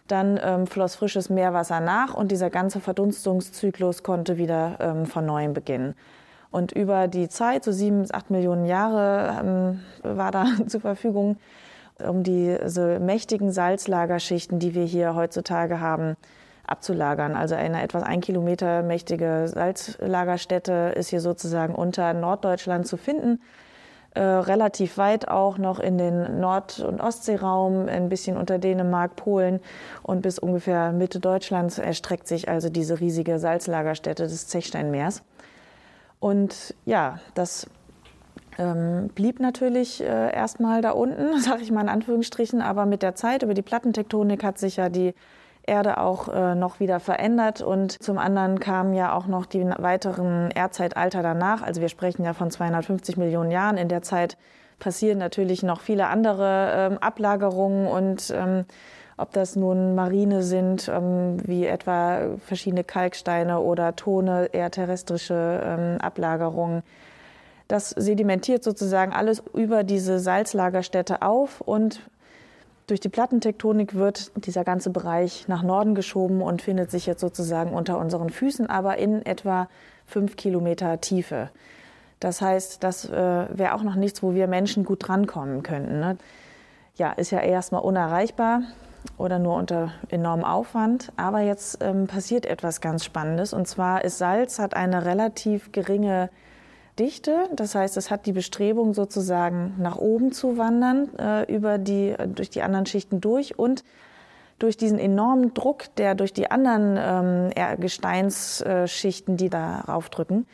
dann 0.08 0.38
ähm, 0.42 0.66
floss 0.66 0.94
frisches 0.94 1.30
Meerwasser 1.30 1.80
nach 1.80 2.14
und 2.14 2.30
dieser 2.30 2.50
ganze 2.50 2.80
Verdunstungszyklus 2.80 4.02
konnte 4.02 4.36
wieder 4.36 4.76
ähm, 4.80 5.06
von 5.06 5.24
neuem 5.26 5.54
beginnen. 5.54 5.94
Und 6.52 6.70
über 6.70 7.08
die 7.08 7.28
Zeit, 7.28 7.64
so 7.64 7.72
sieben 7.72 8.02
bis 8.02 8.12
acht 8.14 8.30
Millionen 8.30 8.66
Jahre, 8.66 9.40
ähm, 9.40 9.80
war 10.02 10.30
da 10.30 10.46
zur 10.68 10.80
Verfügung, 10.80 11.38
um 11.98 12.22
diese 12.22 13.00
mächtigen 13.00 13.50
Salzlagerschichten, 13.50 14.58
die 14.60 14.74
wir 14.74 14.84
hier 14.84 15.14
heutzutage 15.16 15.80
haben, 15.80 16.16
abzulagern. 16.66 17.34
Also 17.34 17.54
eine 17.54 17.82
etwas 17.82 18.02
ein 18.04 18.20
Kilometer 18.20 18.82
mächtige 18.82 19.48
Salzlagerstätte 19.48 20.92
ist 20.94 21.08
hier 21.08 21.20
sozusagen 21.20 21.74
unter 21.74 22.14
Norddeutschland 22.14 22.86
zu 22.86 22.96
finden 22.96 23.40
äh, 24.14 24.20
relativ 24.20 24.98
weit 24.98 25.28
auch 25.28 25.56
noch 25.56 25.80
in 25.80 25.96
den 25.96 26.38
Nord- 26.38 26.80
und 26.80 27.00
Ostseeraum, 27.00 27.88
ein 27.88 28.10
bisschen 28.10 28.36
unter 28.36 28.58
Dänemark, 28.58 29.16
Polen 29.16 29.60
und 30.02 30.20
bis 30.20 30.38
ungefähr 30.38 30.92
Mitte 30.92 31.18
Deutschlands 31.18 31.78
erstreckt 31.78 32.28
sich 32.28 32.48
also 32.48 32.68
diese 32.68 33.00
riesige 33.00 33.38
Salzlagerstätte 33.38 34.24
des 34.24 34.48
Zechsteinmeers. 34.48 35.22
Und 36.22 36.76
ja, 36.84 37.18
das 37.34 37.66
ähm, 38.56 39.08
blieb 39.12 39.40
natürlich 39.40 40.00
äh, 40.00 40.32
erstmal 40.32 40.80
da 40.80 40.92
unten, 40.92 41.40
sage 41.40 41.62
ich 41.62 41.72
mal 41.72 41.80
in 41.80 41.88
Anführungsstrichen, 41.88 42.62
aber 42.62 42.86
mit 42.86 43.02
der 43.02 43.16
Zeit 43.16 43.42
über 43.42 43.54
die 43.54 43.62
Plattentektonik 43.62 44.44
hat 44.44 44.56
sich 44.56 44.76
ja 44.76 44.88
die 44.88 45.14
Erde 45.66 45.98
auch 45.98 46.28
äh, 46.28 46.54
noch 46.54 46.78
wieder 46.78 47.00
verändert. 47.00 47.60
Und 47.60 48.00
zum 48.00 48.18
anderen 48.18 48.60
kamen 48.60 48.94
ja 48.94 49.12
auch 49.12 49.26
noch 49.26 49.46
die 49.46 49.64
weiteren 49.64 50.52
Erdzeitalter 50.52 51.22
danach. 51.22 51.60
Also 51.62 51.80
wir 51.80 51.88
sprechen 51.88 52.24
ja 52.24 52.34
von 52.34 52.52
250 52.52 53.16
Millionen 53.16 53.50
Jahren. 53.50 53.76
In 53.76 53.88
der 53.88 54.02
Zeit 54.02 54.36
passieren 54.78 55.18
natürlich 55.18 55.64
noch 55.64 55.80
viele 55.80 56.06
andere 56.06 56.72
ähm, 56.72 56.98
Ablagerungen 56.98 57.88
und 57.88 58.32
ähm, 58.32 58.64
ob 59.22 59.32
das 59.32 59.56
nun 59.56 59.94
Marine 59.94 60.42
sind, 60.42 60.88
ähm, 60.88 61.36
wie 61.46 61.64
etwa 61.64 62.36
verschiedene 62.44 62.82
Kalksteine 62.82 63.60
oder 63.60 63.94
Tone, 63.94 64.50
eher 64.52 64.70
terrestrische 64.70 65.62
ähm, 65.64 66.00
Ablagerungen. 66.00 66.82
Das 67.68 67.90
sedimentiert 67.90 68.64
sozusagen 68.64 69.12
alles 69.12 69.42
über 69.54 69.84
diese 69.84 70.18
Salzlagerstätte 70.18 71.22
auf 71.22 71.60
und 71.60 72.00
durch 72.88 72.98
die 72.98 73.08
Plattentektonik 73.08 73.94
wird 73.94 74.32
dieser 74.44 74.64
ganze 74.64 74.90
Bereich 74.90 75.46
nach 75.46 75.62
Norden 75.62 75.94
geschoben 75.94 76.42
und 76.42 76.60
findet 76.60 76.90
sich 76.90 77.06
jetzt 77.06 77.20
sozusagen 77.20 77.72
unter 77.72 77.98
unseren 77.98 78.28
Füßen, 78.28 78.68
aber 78.68 78.98
in 78.98 79.24
etwa 79.24 79.68
fünf 80.04 80.36
Kilometer 80.36 81.00
Tiefe. 81.00 81.48
Das 82.18 82.42
heißt, 82.42 82.82
das 82.82 83.08
äh, 83.08 83.46
wäre 83.56 83.74
auch 83.74 83.84
noch 83.84 83.94
nichts, 83.94 84.22
wo 84.22 84.34
wir 84.34 84.48
Menschen 84.48 84.84
gut 84.84 85.06
drankommen 85.06 85.62
könnten. 85.62 86.00
Ne? 86.00 86.18
Ja, 86.96 87.12
ist 87.12 87.30
ja 87.30 87.40
erstmal 87.40 87.82
unerreichbar 87.82 88.62
oder 89.18 89.38
nur 89.38 89.56
unter 89.56 89.92
enormem 90.08 90.44
Aufwand. 90.44 91.12
Aber 91.16 91.40
jetzt 91.40 91.78
ähm, 91.82 92.06
passiert 92.06 92.46
etwas 92.46 92.80
ganz 92.80 93.04
Spannendes. 93.04 93.52
Und 93.52 93.68
zwar 93.68 94.04
ist 94.04 94.18
Salz 94.18 94.58
hat 94.58 94.74
eine 94.74 95.04
relativ 95.04 95.72
geringe 95.72 96.30
Dichte. 96.98 97.48
Das 97.54 97.74
heißt, 97.74 97.96
es 97.96 98.10
hat 98.10 98.26
die 98.26 98.32
Bestrebung, 98.32 98.94
sozusagen 98.94 99.74
nach 99.78 99.96
oben 99.96 100.32
zu 100.32 100.58
wandern, 100.58 101.08
äh, 101.18 101.52
über 101.52 101.78
die, 101.78 102.14
durch 102.34 102.50
die 102.50 102.62
anderen 102.62 102.86
Schichten 102.86 103.20
durch 103.20 103.58
und 103.58 103.84
durch 104.58 104.76
diesen 104.76 104.98
enormen 104.98 105.54
Druck, 105.54 105.94
der 105.96 106.14
durch 106.14 106.32
die 106.32 106.50
anderen 106.50 107.50
ähm, 107.54 107.80
Gesteinsschichten, 107.80 109.36
die 109.36 109.50
darauf 109.50 110.08
drücken, 110.08 110.46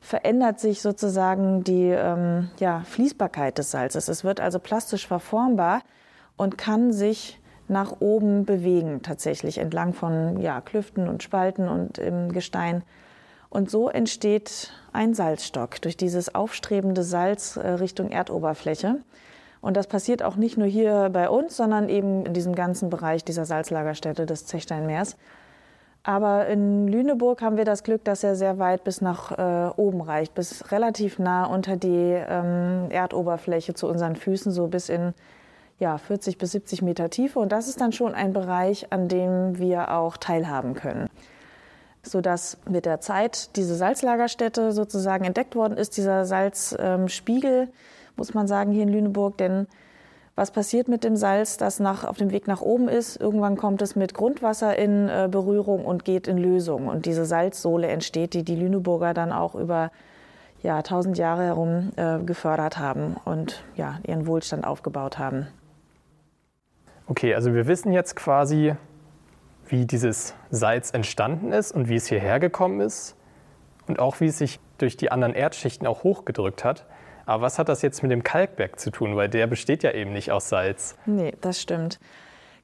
verändert 0.00 0.60
sich 0.60 0.80
sozusagen 0.80 1.64
die 1.64 1.88
ähm, 1.88 2.50
ja, 2.58 2.82
Fließbarkeit 2.86 3.58
des 3.58 3.70
Salzes. 3.70 4.08
Es 4.08 4.24
wird 4.24 4.40
also 4.40 4.58
plastisch 4.58 5.06
verformbar 5.06 5.82
und 6.36 6.56
kann 6.56 6.92
sich 6.92 7.40
nach 7.68 8.00
oben 8.00 8.44
bewegen, 8.44 9.02
tatsächlich 9.02 9.58
entlang 9.58 9.94
von 9.94 10.40
ja, 10.40 10.60
Klüften 10.60 11.08
und 11.08 11.22
Spalten 11.22 11.68
und 11.68 11.98
im 11.98 12.32
Gestein. 12.32 12.82
Und 13.48 13.70
so 13.70 13.88
entsteht 13.88 14.72
ein 14.92 15.14
Salzstock 15.14 15.80
durch 15.80 15.96
dieses 15.96 16.34
aufstrebende 16.34 17.04
Salz 17.04 17.56
äh, 17.56 17.68
Richtung 17.68 18.10
Erdoberfläche. 18.10 18.96
Und 19.60 19.76
das 19.76 19.86
passiert 19.86 20.22
auch 20.22 20.36
nicht 20.36 20.58
nur 20.58 20.66
hier 20.66 21.08
bei 21.10 21.30
uns, 21.30 21.56
sondern 21.56 21.88
eben 21.88 22.26
in 22.26 22.34
diesem 22.34 22.54
ganzen 22.54 22.90
Bereich 22.90 23.24
dieser 23.24 23.44
Salzlagerstätte 23.44 24.26
des 24.26 24.44
Zechsteinmeers. 24.44 25.16
Aber 26.02 26.48
in 26.48 26.86
Lüneburg 26.86 27.40
haben 27.40 27.56
wir 27.56 27.64
das 27.64 27.82
Glück, 27.82 28.04
dass 28.04 28.22
er 28.22 28.36
sehr 28.36 28.58
weit 28.58 28.84
bis 28.84 29.00
nach 29.00 29.32
äh, 29.38 29.70
oben 29.76 30.02
reicht, 30.02 30.34
bis 30.34 30.70
relativ 30.70 31.18
nah 31.18 31.46
unter 31.46 31.76
die 31.76 32.12
ähm, 32.12 32.90
Erdoberfläche 32.90 33.72
zu 33.72 33.88
unseren 33.88 34.14
Füßen, 34.14 34.52
so 34.52 34.66
bis 34.66 34.90
in 34.90 35.14
ja, 35.78 35.98
40 35.98 36.38
bis 36.38 36.52
70 36.52 36.82
Meter 36.82 37.10
Tiefe. 37.10 37.38
Und 37.38 37.52
das 37.52 37.68
ist 37.68 37.80
dann 37.80 37.92
schon 37.92 38.14
ein 38.14 38.32
Bereich, 38.32 38.92
an 38.92 39.08
dem 39.08 39.58
wir 39.58 39.92
auch 39.92 40.16
teilhaben 40.16 40.74
können 40.74 41.08
sodass 42.06 42.58
mit 42.68 42.86
der 42.86 43.00
Zeit 43.00 43.56
diese 43.56 43.74
Salzlagerstätte 43.74 44.72
sozusagen 44.72 45.24
entdeckt 45.24 45.56
worden 45.56 45.76
ist, 45.76 45.96
dieser 45.96 46.24
Salzspiegel, 46.24 47.68
muss 48.16 48.34
man 48.34 48.46
sagen, 48.46 48.72
hier 48.72 48.82
in 48.82 48.90
Lüneburg. 48.90 49.36
Denn 49.38 49.66
was 50.36 50.50
passiert 50.50 50.88
mit 50.88 51.04
dem 51.04 51.16
Salz, 51.16 51.56
das 51.56 51.80
nach, 51.80 52.04
auf 52.04 52.16
dem 52.16 52.30
Weg 52.30 52.46
nach 52.46 52.60
oben 52.60 52.88
ist? 52.88 53.16
Irgendwann 53.20 53.56
kommt 53.56 53.82
es 53.82 53.96
mit 53.96 54.14
Grundwasser 54.14 54.76
in 54.76 55.08
äh, 55.08 55.28
Berührung 55.30 55.84
und 55.84 56.04
geht 56.04 56.28
in 56.28 56.38
Lösung. 56.38 56.88
Und 56.88 57.06
diese 57.06 57.24
Salzsohle 57.24 57.88
entsteht, 57.88 58.34
die 58.34 58.42
die 58.42 58.56
Lüneburger 58.56 59.14
dann 59.14 59.32
auch 59.32 59.54
über 59.54 59.90
ja, 60.62 60.82
tausend 60.82 61.18
Jahre 61.18 61.44
herum 61.44 61.90
äh, 61.96 62.18
gefördert 62.20 62.78
haben 62.78 63.16
und 63.24 63.62
ja, 63.76 63.98
ihren 64.06 64.26
Wohlstand 64.26 64.66
aufgebaut 64.66 65.18
haben. 65.18 65.46
Okay, 67.06 67.34
also 67.34 67.54
wir 67.54 67.66
wissen 67.66 67.92
jetzt 67.92 68.16
quasi, 68.16 68.74
wie 69.66 69.84
dieses 69.86 70.34
Salz 70.50 70.90
entstanden 70.92 71.52
ist 71.52 71.72
und 71.72 71.88
wie 71.88 71.96
es 71.96 72.06
hierher 72.06 72.40
gekommen 72.40 72.80
ist 72.80 73.16
und 73.86 73.98
auch 73.98 74.20
wie 74.20 74.26
es 74.26 74.38
sich 74.38 74.58
durch 74.78 74.96
die 74.96 75.10
anderen 75.12 75.34
Erdschichten 75.34 75.86
auch 75.86 76.02
hochgedrückt 76.02 76.64
hat. 76.64 76.86
Aber 77.26 77.42
was 77.42 77.58
hat 77.58 77.68
das 77.68 77.82
jetzt 77.82 78.02
mit 78.02 78.10
dem 78.10 78.22
Kalkberg 78.22 78.78
zu 78.78 78.90
tun? 78.90 79.16
Weil 79.16 79.28
der 79.28 79.46
besteht 79.46 79.82
ja 79.82 79.92
eben 79.92 80.12
nicht 80.12 80.32
aus 80.32 80.48
Salz. 80.48 80.96
Nee, 81.06 81.34
das 81.40 81.60
stimmt. 81.60 81.98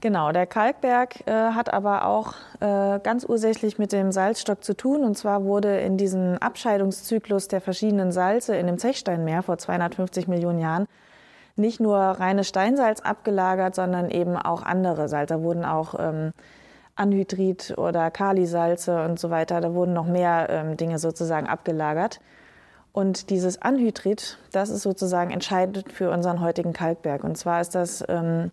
Genau, 0.02 0.32
der 0.32 0.46
Kalkberg 0.46 1.26
äh, 1.26 1.32
hat 1.32 1.72
aber 1.72 2.06
auch 2.06 2.34
äh, 2.60 3.00
ganz 3.00 3.24
ursächlich 3.24 3.78
mit 3.78 3.92
dem 3.92 4.12
Salzstock 4.12 4.64
zu 4.64 4.74
tun. 4.74 5.04
Und 5.04 5.16
zwar 5.18 5.44
wurde 5.44 5.78
in 5.80 5.98
diesem 5.98 6.38
Abscheidungszyklus 6.38 7.48
der 7.48 7.60
verschiedenen 7.60 8.10
Salze 8.10 8.56
in 8.56 8.66
dem 8.66 8.78
Zechsteinmeer 8.78 9.42
vor 9.42 9.58
250 9.58 10.26
Millionen 10.26 10.58
Jahren 10.58 10.86
nicht 11.60 11.80
nur 11.80 11.96
reines 11.96 12.48
Steinsalz 12.48 13.00
abgelagert, 13.00 13.74
sondern 13.74 14.10
eben 14.10 14.36
auch 14.36 14.62
andere 14.62 15.08
Salze. 15.08 15.34
Da 15.34 15.42
wurden 15.42 15.64
auch 15.64 15.94
ähm, 15.98 16.32
Anhydrit 16.96 17.74
oder 17.76 18.10
Kalisalze 18.10 19.04
und 19.04 19.18
so 19.18 19.30
weiter. 19.30 19.60
Da 19.60 19.74
wurden 19.74 19.92
noch 19.92 20.06
mehr 20.06 20.48
ähm, 20.50 20.76
Dinge 20.76 20.98
sozusagen 20.98 21.46
abgelagert. 21.46 22.20
Und 22.92 23.30
dieses 23.30 23.62
Anhydrit, 23.62 24.38
das 24.52 24.68
ist 24.68 24.82
sozusagen 24.82 25.30
entscheidend 25.30 25.92
für 25.92 26.10
unseren 26.10 26.40
heutigen 26.40 26.72
Kalkberg. 26.72 27.22
Und 27.22 27.38
zwar 27.38 27.60
ist 27.60 27.74
das 27.74 28.04
ähm, 28.08 28.50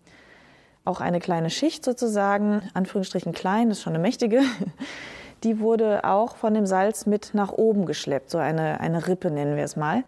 auch 0.84 1.00
eine 1.00 1.18
kleine 1.20 1.50
Schicht 1.50 1.84
sozusagen, 1.84 2.62
Anführungsstrichen 2.74 3.32
klein, 3.32 3.70
ist 3.70 3.82
schon 3.82 3.94
eine 3.94 4.02
mächtige. 4.02 4.42
Die 5.44 5.60
wurde 5.60 6.04
auch 6.04 6.36
von 6.36 6.54
dem 6.54 6.66
Salz 6.66 7.06
mit 7.06 7.30
nach 7.32 7.52
oben 7.52 7.86
geschleppt, 7.86 8.30
so 8.30 8.38
eine, 8.38 8.80
eine 8.80 9.06
Rippe 9.06 9.30
nennen 9.30 9.56
wir 9.56 9.64
es 9.64 9.76
mal. 9.76 10.02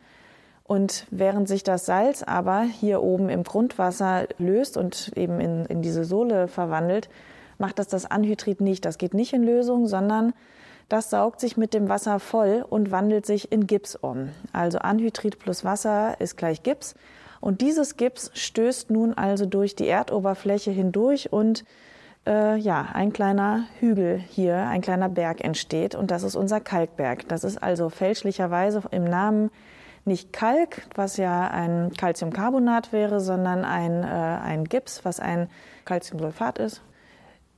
Und 0.70 1.08
während 1.10 1.48
sich 1.48 1.64
das 1.64 1.84
Salz 1.84 2.22
aber 2.22 2.62
hier 2.62 3.02
oben 3.02 3.28
im 3.28 3.42
Grundwasser 3.42 4.28
löst 4.38 4.76
und 4.76 5.10
eben 5.16 5.40
in, 5.40 5.66
in 5.66 5.82
diese 5.82 6.04
Sohle 6.04 6.46
verwandelt, 6.46 7.08
macht 7.58 7.80
das 7.80 7.88
das 7.88 8.08
Anhydrid 8.08 8.60
nicht. 8.60 8.84
Das 8.84 8.96
geht 8.96 9.12
nicht 9.12 9.32
in 9.32 9.42
Lösung, 9.42 9.88
sondern 9.88 10.32
das 10.88 11.10
saugt 11.10 11.40
sich 11.40 11.56
mit 11.56 11.74
dem 11.74 11.88
Wasser 11.88 12.20
voll 12.20 12.64
und 12.70 12.92
wandelt 12.92 13.26
sich 13.26 13.50
in 13.50 13.66
Gips 13.66 13.96
um. 13.96 14.28
Also 14.52 14.78
Anhydrid 14.78 15.40
plus 15.40 15.64
Wasser 15.64 16.20
ist 16.20 16.36
gleich 16.36 16.62
Gips. 16.62 16.94
Und 17.40 17.62
dieses 17.62 17.96
Gips 17.96 18.30
stößt 18.34 18.92
nun 18.92 19.14
also 19.14 19.46
durch 19.46 19.74
die 19.74 19.88
Erdoberfläche 19.88 20.70
hindurch 20.70 21.32
und 21.32 21.64
äh, 22.28 22.56
ja, 22.56 22.90
ein 22.92 23.12
kleiner 23.12 23.64
Hügel 23.80 24.18
hier, 24.18 24.68
ein 24.68 24.82
kleiner 24.82 25.08
Berg 25.08 25.42
entsteht 25.42 25.96
und 25.96 26.12
das 26.12 26.22
ist 26.22 26.36
unser 26.36 26.60
Kalkberg. 26.60 27.26
Das 27.26 27.42
ist 27.42 27.60
also 27.60 27.88
fälschlicherweise 27.88 28.84
im 28.92 29.02
Namen 29.02 29.50
nicht 30.10 30.32
Kalk, 30.34 30.82
was 30.94 31.16
ja 31.16 31.48
ein 31.48 31.92
Calciumcarbonat 31.96 32.92
wäre, 32.92 33.20
sondern 33.20 33.64
ein, 33.64 34.04
äh, 34.04 34.06
ein 34.06 34.64
Gips, 34.64 35.04
was 35.04 35.20
ein 35.20 35.48
Calciumsulfat 35.86 36.58
ist. 36.58 36.82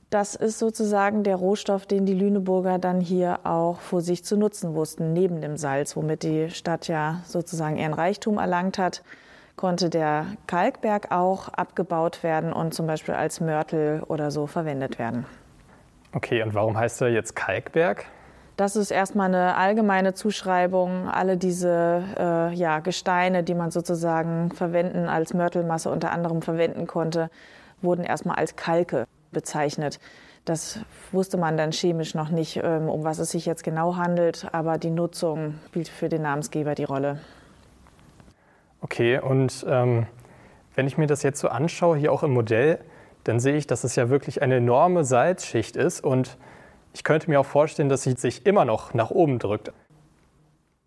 Das 0.09 0.35
ist 0.35 0.59
sozusagen 0.59 1.23
der 1.23 1.35
Rohstoff, 1.35 1.85
den 1.85 2.05
die 2.05 2.13
Lüneburger 2.13 2.79
dann 2.79 3.01
hier 3.01 3.41
auch 3.43 3.81
vor 3.81 4.01
sich 4.01 4.23
zu 4.23 4.37
nutzen 4.37 4.75
wussten, 4.75 5.11
neben 5.11 5.41
dem 5.41 5.57
Salz, 5.57 5.97
womit 5.97 6.23
die 6.23 6.49
Stadt 6.51 6.87
ja 6.87 7.21
sozusagen 7.25 7.77
ihren 7.77 7.93
Reichtum 7.93 8.37
erlangt 8.37 8.77
hat 8.77 9.03
konnte 9.55 9.89
der 9.89 10.25
Kalkberg 10.47 11.11
auch 11.11 11.49
abgebaut 11.49 12.23
werden 12.23 12.53
und 12.53 12.73
zum 12.73 12.87
Beispiel 12.87 13.13
als 13.13 13.39
Mörtel 13.39 14.03
oder 14.07 14.31
so 14.31 14.47
verwendet 14.47 14.99
werden. 14.99 15.25
Okay, 16.13 16.43
und 16.43 16.53
warum 16.53 16.77
heißt 16.77 17.01
er 17.01 17.09
jetzt 17.09 17.35
Kalkberg? 17.35 18.05
Das 18.55 18.75
ist 18.75 18.91
erstmal 18.91 19.27
eine 19.27 19.55
allgemeine 19.55 20.13
Zuschreibung. 20.13 21.09
Alle 21.09 21.37
diese 21.37 22.03
äh, 22.17 22.53
ja, 22.53 22.79
Gesteine, 22.79 23.43
die 23.43 23.55
man 23.55 23.71
sozusagen 23.71 24.51
verwenden 24.51 25.07
als 25.07 25.33
Mörtelmasse 25.33 25.89
unter 25.89 26.11
anderem 26.11 26.41
verwenden 26.43 26.85
konnte, 26.85 27.31
wurden 27.81 28.03
erstmal 28.03 28.35
als 28.35 28.55
Kalke 28.55 29.07
bezeichnet. 29.31 29.99
Das 30.45 30.79
wusste 31.11 31.37
man 31.37 31.57
dann 31.57 31.71
chemisch 31.71 32.13
noch 32.15 32.29
nicht, 32.29 32.59
ähm, 32.61 32.89
um 32.89 33.03
was 33.03 33.17
es 33.17 33.31
sich 33.31 33.45
jetzt 33.45 33.63
genau 33.63 33.95
handelt, 33.95 34.47
aber 34.51 34.77
die 34.77 34.89
Nutzung 34.89 35.55
spielt 35.67 35.87
für 35.87 36.09
den 36.09 36.21
Namensgeber 36.21 36.75
die 36.75 36.83
Rolle. 36.83 37.19
Okay, 38.81 39.19
und 39.19 39.65
ähm, 39.67 40.05
wenn 40.75 40.85
ich 40.85 40.97
mir 40.97 41.07
das 41.07 41.23
jetzt 41.23 41.39
so 41.39 41.47
anschaue, 41.47 41.97
hier 41.97 42.11
auch 42.11 42.23
im 42.23 42.33
Modell, 42.33 42.79
dann 43.23 43.39
sehe 43.39 43.55
ich, 43.55 43.67
dass 43.67 43.85
es 43.85 43.95
ja 43.95 44.09
wirklich 44.09 44.41
eine 44.41 44.57
enorme 44.57 45.05
Salzschicht 45.05 45.77
ist 45.77 46.03
und 46.03 46.37
ich 46.93 47.03
könnte 47.03 47.29
mir 47.29 47.39
auch 47.39 47.45
vorstellen, 47.45 47.89
dass 47.89 48.03
sie 48.03 48.13
sich 48.13 48.45
immer 48.45 48.65
noch 48.65 48.93
nach 48.93 49.11
oben 49.11 49.39
drückt. 49.39 49.71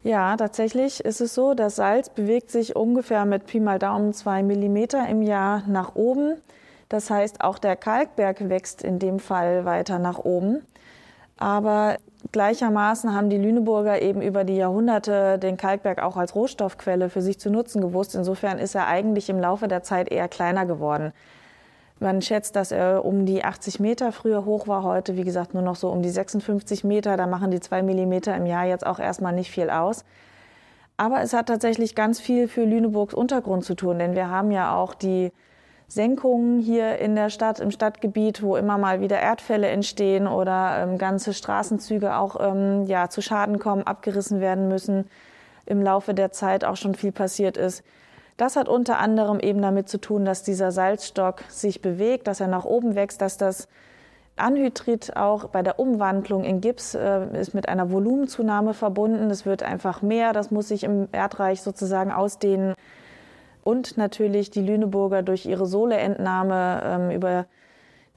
Ja, 0.02 0.36
tatsächlich 0.36 1.04
ist 1.04 1.20
es 1.20 1.34
so, 1.34 1.54
das 1.54 1.76
Salz 1.76 2.10
bewegt 2.10 2.50
sich 2.50 2.76
ungefähr 2.76 3.24
mit 3.24 3.46
Pi 3.46 3.58
mal 3.58 3.80
Daumen 3.80 4.12
zwei 4.12 4.42
Millimeter 4.44 5.08
im 5.08 5.22
Jahr 5.22 5.64
nach 5.66 5.96
oben. 5.96 6.36
Das 6.88 7.10
heißt, 7.10 7.40
auch 7.40 7.58
der 7.58 7.74
Kalkberg 7.74 8.48
wächst 8.48 8.82
in 8.82 9.00
dem 9.00 9.18
Fall 9.18 9.64
weiter 9.64 9.98
nach 9.98 10.18
oben. 10.18 10.64
Aber 11.38 11.96
gleichermaßen 12.30 13.14
haben 13.14 13.30
die 13.30 13.36
Lüneburger 13.36 14.00
eben 14.00 14.22
über 14.22 14.44
die 14.44 14.56
Jahrhunderte 14.56 15.38
den 15.38 15.56
Kalkberg 15.56 16.00
auch 16.00 16.16
als 16.16 16.34
Rohstoffquelle 16.34 17.10
für 17.10 17.20
sich 17.20 17.40
zu 17.40 17.50
nutzen 17.50 17.80
gewusst. 17.80 18.14
Insofern 18.14 18.58
ist 18.58 18.74
er 18.76 18.86
eigentlich 18.86 19.28
im 19.28 19.40
Laufe 19.40 19.66
der 19.66 19.82
Zeit 19.82 20.10
eher 20.10 20.28
kleiner 20.28 20.66
geworden. 20.66 21.12
Man 21.98 22.20
schätzt, 22.20 22.56
dass 22.56 22.72
er 22.72 23.04
um 23.04 23.24
die 23.24 23.42
80 23.42 23.80
Meter 23.80 24.12
früher 24.12 24.44
hoch 24.44 24.68
war, 24.68 24.82
heute 24.82 25.16
wie 25.16 25.24
gesagt 25.24 25.54
nur 25.54 25.62
noch 25.62 25.76
so 25.76 25.88
um 25.88 26.02
die 26.02 26.10
56 26.10 26.84
Meter. 26.84 27.16
Da 27.16 27.26
machen 27.26 27.50
die 27.50 27.60
zwei 27.60 27.82
Millimeter 27.82 28.36
im 28.36 28.44
Jahr 28.44 28.66
jetzt 28.66 28.86
auch 28.86 28.98
erstmal 28.98 29.32
nicht 29.32 29.50
viel 29.50 29.70
aus. 29.70 30.04
Aber 30.98 31.22
es 31.22 31.32
hat 31.32 31.46
tatsächlich 31.46 31.94
ganz 31.94 32.20
viel 32.20 32.48
für 32.48 32.64
Lüneburgs 32.64 33.14
Untergrund 33.14 33.64
zu 33.64 33.74
tun, 33.74 33.98
denn 33.98 34.14
wir 34.14 34.30
haben 34.30 34.50
ja 34.50 34.74
auch 34.74 34.94
die 34.94 35.32
Senkungen 35.88 36.60
hier 36.60 36.98
in 36.98 37.14
der 37.14 37.30
Stadt, 37.30 37.60
im 37.60 37.70
Stadtgebiet, 37.70 38.42
wo 38.42 38.56
immer 38.56 38.76
mal 38.76 39.00
wieder 39.00 39.18
Erdfälle 39.18 39.68
entstehen 39.68 40.26
oder 40.26 40.82
ähm, 40.82 40.98
ganze 40.98 41.32
Straßenzüge 41.32 42.16
auch 42.16 42.36
ähm, 42.40 42.84
ja, 42.86 43.08
zu 43.08 43.22
Schaden 43.22 43.58
kommen, 43.58 43.84
abgerissen 43.84 44.40
werden 44.40 44.68
müssen. 44.68 45.08
Im 45.64 45.82
Laufe 45.82 46.12
der 46.12 46.32
Zeit 46.32 46.64
auch 46.64 46.76
schon 46.76 46.94
viel 46.94 47.12
passiert 47.12 47.56
ist. 47.56 47.84
Das 48.36 48.56
hat 48.56 48.68
unter 48.68 48.98
anderem 48.98 49.40
eben 49.40 49.62
damit 49.62 49.88
zu 49.88 49.98
tun, 49.98 50.24
dass 50.24 50.42
dieser 50.42 50.70
Salzstock 50.70 51.44
sich 51.48 51.80
bewegt, 51.80 52.26
dass 52.26 52.40
er 52.40 52.48
nach 52.48 52.64
oben 52.64 52.94
wächst, 52.94 53.22
dass 53.22 53.38
das 53.38 53.66
Anhydrit 54.36 55.16
auch 55.16 55.48
bei 55.48 55.62
der 55.62 55.78
Umwandlung 55.78 56.44
in 56.44 56.60
Gips 56.60 56.94
äh, 56.94 57.40
ist 57.40 57.54
mit 57.54 57.68
einer 57.68 57.90
Volumenzunahme 57.90 58.74
verbunden. 58.74 59.30
Es 59.30 59.46
wird 59.46 59.62
einfach 59.62 60.02
mehr, 60.02 60.34
das 60.34 60.50
muss 60.50 60.68
sich 60.68 60.84
im 60.84 61.08
Erdreich 61.12 61.62
sozusagen 61.62 62.12
ausdehnen. 62.12 62.74
Und 63.64 63.96
natürlich 63.96 64.50
die 64.50 64.60
Lüneburger 64.60 65.22
durch 65.22 65.46
ihre 65.46 65.66
Sohleentnahme 65.66 66.82
ähm, 66.84 67.10
über 67.10 67.46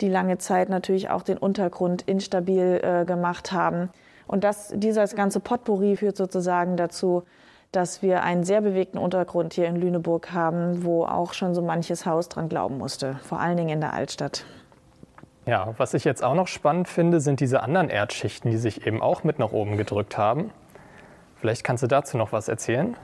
die 0.01 0.09
lange 0.09 0.38
Zeit 0.38 0.69
natürlich 0.69 1.09
auch 1.09 1.23
den 1.23 1.38
Untergrund 1.38 2.01
instabil 2.03 2.81
äh, 2.83 3.05
gemacht 3.05 3.53
haben. 3.53 3.89
Und 4.27 4.43
das, 4.43 4.71
dieses 4.75 5.15
ganze 5.15 5.39
Potpourri 5.39 5.95
führt 5.95 6.17
sozusagen 6.17 6.77
dazu, 6.77 7.23
dass 7.71 8.01
wir 8.01 8.23
einen 8.23 8.43
sehr 8.43 8.61
bewegten 8.61 8.97
Untergrund 8.97 9.53
hier 9.53 9.67
in 9.67 9.75
Lüneburg 9.75 10.31
haben, 10.31 10.83
wo 10.83 11.05
auch 11.05 11.33
schon 11.33 11.53
so 11.53 11.61
manches 11.61 12.05
Haus 12.05 12.29
dran 12.29 12.49
glauben 12.49 12.77
musste, 12.77 13.15
vor 13.23 13.39
allen 13.39 13.57
Dingen 13.57 13.69
in 13.69 13.81
der 13.81 13.93
Altstadt. 13.93 14.45
Ja, 15.45 15.73
was 15.77 15.93
ich 15.93 16.03
jetzt 16.03 16.23
auch 16.23 16.35
noch 16.35 16.47
spannend 16.47 16.88
finde, 16.88 17.21
sind 17.21 17.39
diese 17.39 17.63
anderen 17.63 17.89
Erdschichten, 17.89 18.51
die 18.51 18.57
sich 18.57 18.85
eben 18.85 19.01
auch 19.01 19.23
mit 19.23 19.39
nach 19.39 19.51
oben 19.51 19.77
gedrückt 19.77 20.17
haben. 20.17 20.51
Vielleicht 21.38 21.63
kannst 21.63 21.83
du 21.83 21.88
dazu 21.88 22.17
noch 22.17 22.31
was 22.31 22.47
erzählen? 22.47 22.95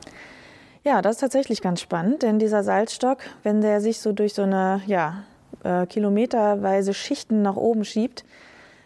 Ja, 0.83 1.01
das 1.01 1.15
ist 1.15 1.21
tatsächlich 1.21 1.61
ganz 1.61 1.81
spannend, 1.81 2.21
denn 2.21 2.37
dieser 2.37 2.63
Salzstock, 2.63 3.19
wenn 3.41 3.61
der 3.61 3.81
sich 3.81 3.99
so 3.99 4.13
durch 4.13 4.35
so 4.35 4.43
eine 4.43 4.81
ja, 4.85 5.23
äh, 5.63 5.87
kilometerweise 5.87 6.93
Schichten 6.93 7.41
nach 7.41 7.55
oben 7.55 7.85
schiebt, 7.85 8.25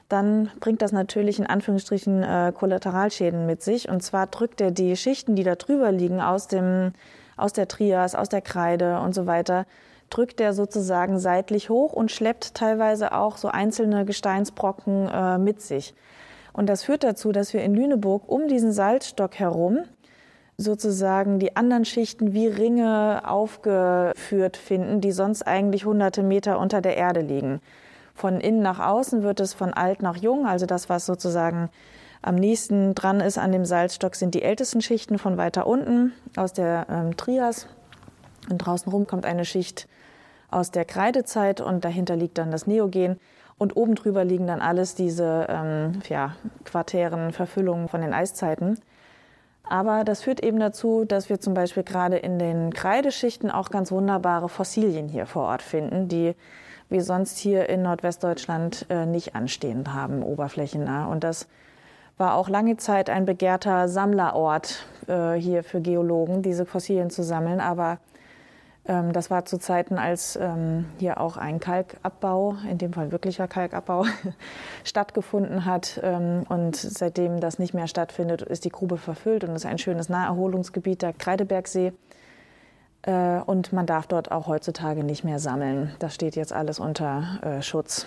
dann 0.09 0.49
bringt 0.59 0.81
das 0.81 0.91
natürlich 0.91 1.39
in 1.39 1.45
Anführungsstrichen 1.45 2.23
äh, 2.23 2.51
Kollateralschäden 2.53 3.45
mit 3.45 3.61
sich. 3.61 3.87
Und 3.89 4.01
zwar 4.01 4.27
drückt 4.27 4.59
er 4.59 4.71
die 4.71 4.95
Schichten, 4.97 5.35
die 5.35 5.43
da 5.43 5.55
drüber 5.55 5.91
liegen, 5.91 6.19
aus, 6.19 6.47
dem, 6.47 6.93
aus 7.37 7.53
der 7.53 7.67
Trias, 7.67 8.15
aus 8.15 8.27
der 8.27 8.41
Kreide 8.41 8.99
und 8.99 9.13
so 9.13 9.27
weiter, 9.27 9.65
drückt 10.09 10.41
er 10.41 10.53
sozusagen 10.53 11.19
seitlich 11.19 11.69
hoch 11.69 11.93
und 11.93 12.11
schleppt 12.11 12.55
teilweise 12.55 13.13
auch 13.13 13.37
so 13.37 13.49
einzelne 13.49 14.03
Gesteinsbrocken 14.03 15.07
äh, 15.07 15.37
mit 15.37 15.61
sich. 15.61 15.93
Und 16.53 16.67
das 16.67 16.83
führt 16.83 17.03
dazu, 17.03 17.31
dass 17.31 17.53
wir 17.53 17.61
in 17.61 17.75
Lüneburg 17.75 18.23
um 18.27 18.47
diesen 18.47 18.71
Salzstock 18.73 19.35
herum 19.35 19.83
sozusagen 20.57 21.39
die 21.39 21.55
anderen 21.55 21.85
Schichten 21.85 22.33
wie 22.33 22.47
Ringe 22.47 23.21
aufgeführt 23.25 24.57
finden, 24.57 24.99
die 24.99 25.11
sonst 25.11 25.43
eigentlich 25.43 25.85
hunderte 25.85 26.23
Meter 26.23 26.59
unter 26.59 26.81
der 26.81 26.97
Erde 26.97 27.21
liegen. 27.21 27.61
Von 28.19 28.41
innen 28.41 28.61
nach 28.61 28.79
außen 28.79 29.23
wird 29.23 29.39
es 29.39 29.53
von 29.53 29.73
alt 29.73 30.01
nach 30.01 30.17
jung, 30.17 30.45
also 30.45 30.65
das, 30.65 30.89
was 30.89 31.05
sozusagen 31.05 31.69
am 32.21 32.35
nächsten 32.35 32.93
dran 32.93 33.21
ist 33.21 33.37
an 33.37 33.53
dem 33.53 33.63
Salzstock, 33.63 34.13
sind 34.13 34.35
die 34.35 34.43
ältesten 34.43 34.81
Schichten 34.81 35.17
von 35.17 35.37
weiter 35.37 35.65
unten 35.65 36.11
aus 36.35 36.51
der 36.51 36.85
ähm, 36.89 37.15
Trias. 37.15 37.67
Und 38.49 38.57
draußen 38.57 38.91
rum 38.91 39.07
kommt 39.07 39.25
eine 39.25 39.45
Schicht 39.45 39.87
aus 40.51 40.69
der 40.69 40.83
Kreidezeit 40.83 41.61
und 41.61 41.85
dahinter 41.85 42.17
liegt 42.17 42.37
dann 42.37 42.51
das 42.51 42.67
Neogen. 42.67 43.21
Und 43.57 43.77
oben 43.77 43.95
drüber 43.95 44.25
liegen 44.25 44.47
dann 44.47 44.59
alles 44.59 44.95
diese 44.95 45.47
ähm, 45.47 46.01
ja, 46.09 46.35
quartären 46.65 47.31
Verfüllungen 47.31 47.87
von 47.87 48.01
den 48.01 48.13
Eiszeiten. 48.13 48.81
Aber 49.63 50.03
das 50.03 50.23
führt 50.23 50.43
eben 50.43 50.59
dazu, 50.59 51.05
dass 51.05 51.29
wir 51.29 51.39
zum 51.39 51.53
Beispiel 51.53 51.83
gerade 51.83 52.17
in 52.17 52.37
den 52.37 52.73
Kreideschichten 52.73 53.49
auch 53.49 53.69
ganz 53.69 53.93
wunderbare 53.93 54.49
Fossilien 54.49 55.07
hier 55.07 55.25
vor 55.25 55.43
Ort 55.43 55.61
finden, 55.61 56.09
die 56.09 56.35
wir 56.89 57.03
sonst 57.03 57.37
hier 57.37 57.69
in 57.69 57.83
Nordwestdeutschland 57.83 58.85
äh, 58.89 59.05
nicht 59.05 59.35
anstehen 59.35 59.93
haben, 59.93 60.23
oberflächennah. 60.23 61.05
Und 61.05 61.23
das 61.23 61.47
war 62.17 62.35
auch 62.35 62.49
lange 62.49 62.77
Zeit 62.77 63.09
ein 63.09 63.25
begehrter 63.25 63.87
Sammlerort 63.87 64.85
äh, 65.07 65.33
hier 65.33 65.63
für 65.63 65.81
Geologen, 65.81 66.41
diese 66.41 66.65
Fossilien 66.65 67.09
zu 67.09 67.23
sammeln. 67.23 67.61
Aber 67.61 67.99
ähm, 68.85 69.13
das 69.13 69.29
war 69.29 69.45
zu 69.45 69.59
Zeiten, 69.59 69.97
als 69.97 70.35
ähm, 70.35 70.85
hier 70.97 71.21
auch 71.21 71.37
ein 71.37 71.59
Kalkabbau, 71.59 72.57
in 72.69 72.77
dem 72.79 72.93
Fall 72.93 73.11
wirklicher 73.11 73.47
Kalkabbau, 73.47 74.05
stattgefunden 74.83 75.65
hat. 75.65 75.99
Ähm, 76.03 76.43
und 76.49 76.75
seitdem 76.75 77.39
das 77.39 77.59
nicht 77.59 77.73
mehr 77.73 77.87
stattfindet, 77.87 78.41
ist 78.41 78.65
die 78.65 78.69
Grube 78.69 78.97
verfüllt 78.97 79.43
und 79.43 79.55
ist 79.55 79.65
ein 79.65 79.77
schönes 79.77 80.09
Naherholungsgebiet, 80.09 81.03
der 81.03 81.13
Kreidebergsee. 81.13 81.93
Äh, 83.03 83.39
und 83.45 83.73
man 83.73 83.85
darf 83.85 84.07
dort 84.07 84.31
auch 84.31 84.47
heutzutage 84.47 85.03
nicht 85.03 85.23
mehr 85.23 85.39
sammeln. 85.39 85.95
Das 85.99 86.15
steht 86.15 86.35
jetzt 86.35 86.53
alles 86.53 86.79
unter 86.79 87.39
äh, 87.41 87.61
Schutz. 87.61 88.05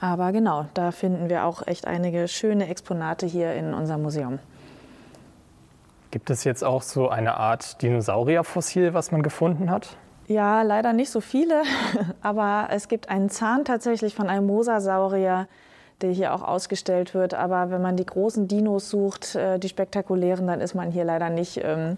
Aber 0.00 0.32
genau, 0.32 0.66
da 0.74 0.90
finden 0.90 1.28
wir 1.28 1.44
auch 1.44 1.66
echt 1.66 1.86
einige 1.86 2.26
schöne 2.26 2.68
Exponate 2.68 3.26
hier 3.26 3.54
in 3.54 3.72
unserem 3.72 4.02
Museum. 4.02 4.40
Gibt 6.10 6.28
es 6.28 6.44
jetzt 6.44 6.64
auch 6.64 6.82
so 6.82 7.08
eine 7.08 7.36
Art 7.36 7.80
Dinosaurierfossil, 7.80 8.94
was 8.94 9.12
man 9.12 9.22
gefunden 9.22 9.70
hat? 9.70 9.96
Ja, 10.26 10.62
leider 10.62 10.92
nicht 10.92 11.10
so 11.10 11.20
viele, 11.20 11.62
aber 12.22 12.68
es 12.70 12.88
gibt 12.88 13.08
einen 13.08 13.30
Zahn 13.30 13.64
tatsächlich 13.64 14.14
von 14.14 14.28
einem 14.28 14.46
Mosasaurier, 14.46 15.46
der 16.00 16.10
hier 16.10 16.34
auch 16.34 16.42
ausgestellt 16.42 17.14
wird. 17.14 17.34
Aber 17.34 17.70
wenn 17.70 17.80
man 17.80 17.96
die 17.96 18.04
großen 18.04 18.48
Dinos 18.48 18.90
sucht, 18.90 19.36
äh, 19.36 19.58
die 19.58 19.68
spektakulären, 19.68 20.46
dann 20.48 20.60
ist 20.60 20.74
man 20.74 20.90
hier 20.90 21.04
leider 21.04 21.30
nicht 21.30 21.60
ähm, 21.62 21.96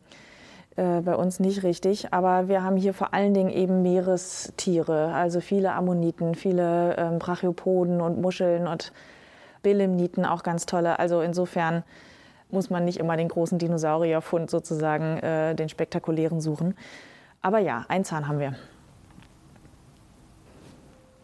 äh, 0.77 1.01
bei 1.01 1.15
uns 1.15 1.41
nicht 1.41 1.63
richtig. 1.63 2.13
Aber 2.13 2.49
wir 2.49 2.63
haben 2.63 2.77
hier 2.77 2.95
vor 2.95 3.15
allen 3.15 3.35
Dingen 3.35 3.51
eben 3.51 3.83
Meerestiere, 3.83 5.13
also 5.15 5.41
viele 5.41 5.73
Ammoniten, 5.73 6.35
viele 6.35 6.97
ähm, 6.97 7.19
Brachiopoden 7.19 8.01
und 8.01 8.21
Muscheln 8.21 8.67
und 8.67 8.93
Belemniten, 9.63 10.25
auch 10.25 10.43
ganz 10.43 10.67
tolle. 10.67 10.99
Also 10.99 11.21
insofern 11.21 11.85
muss 12.51 12.71
man 12.71 12.85
nicht 12.85 12.99
immer 12.99 13.17
den 13.17 13.29
großen 13.29 13.59
Dinosaurierfund 13.59 14.51
sozusagen, 14.51 15.19
äh, 15.19 15.55
den 15.55 15.69
spektakulären 15.69 16.41
suchen. 16.41 16.77
Aber 17.41 17.59
ja, 17.59 17.85
ein 17.89 18.05
Zahn 18.05 18.27
haben 18.29 18.39
wir. 18.39 18.55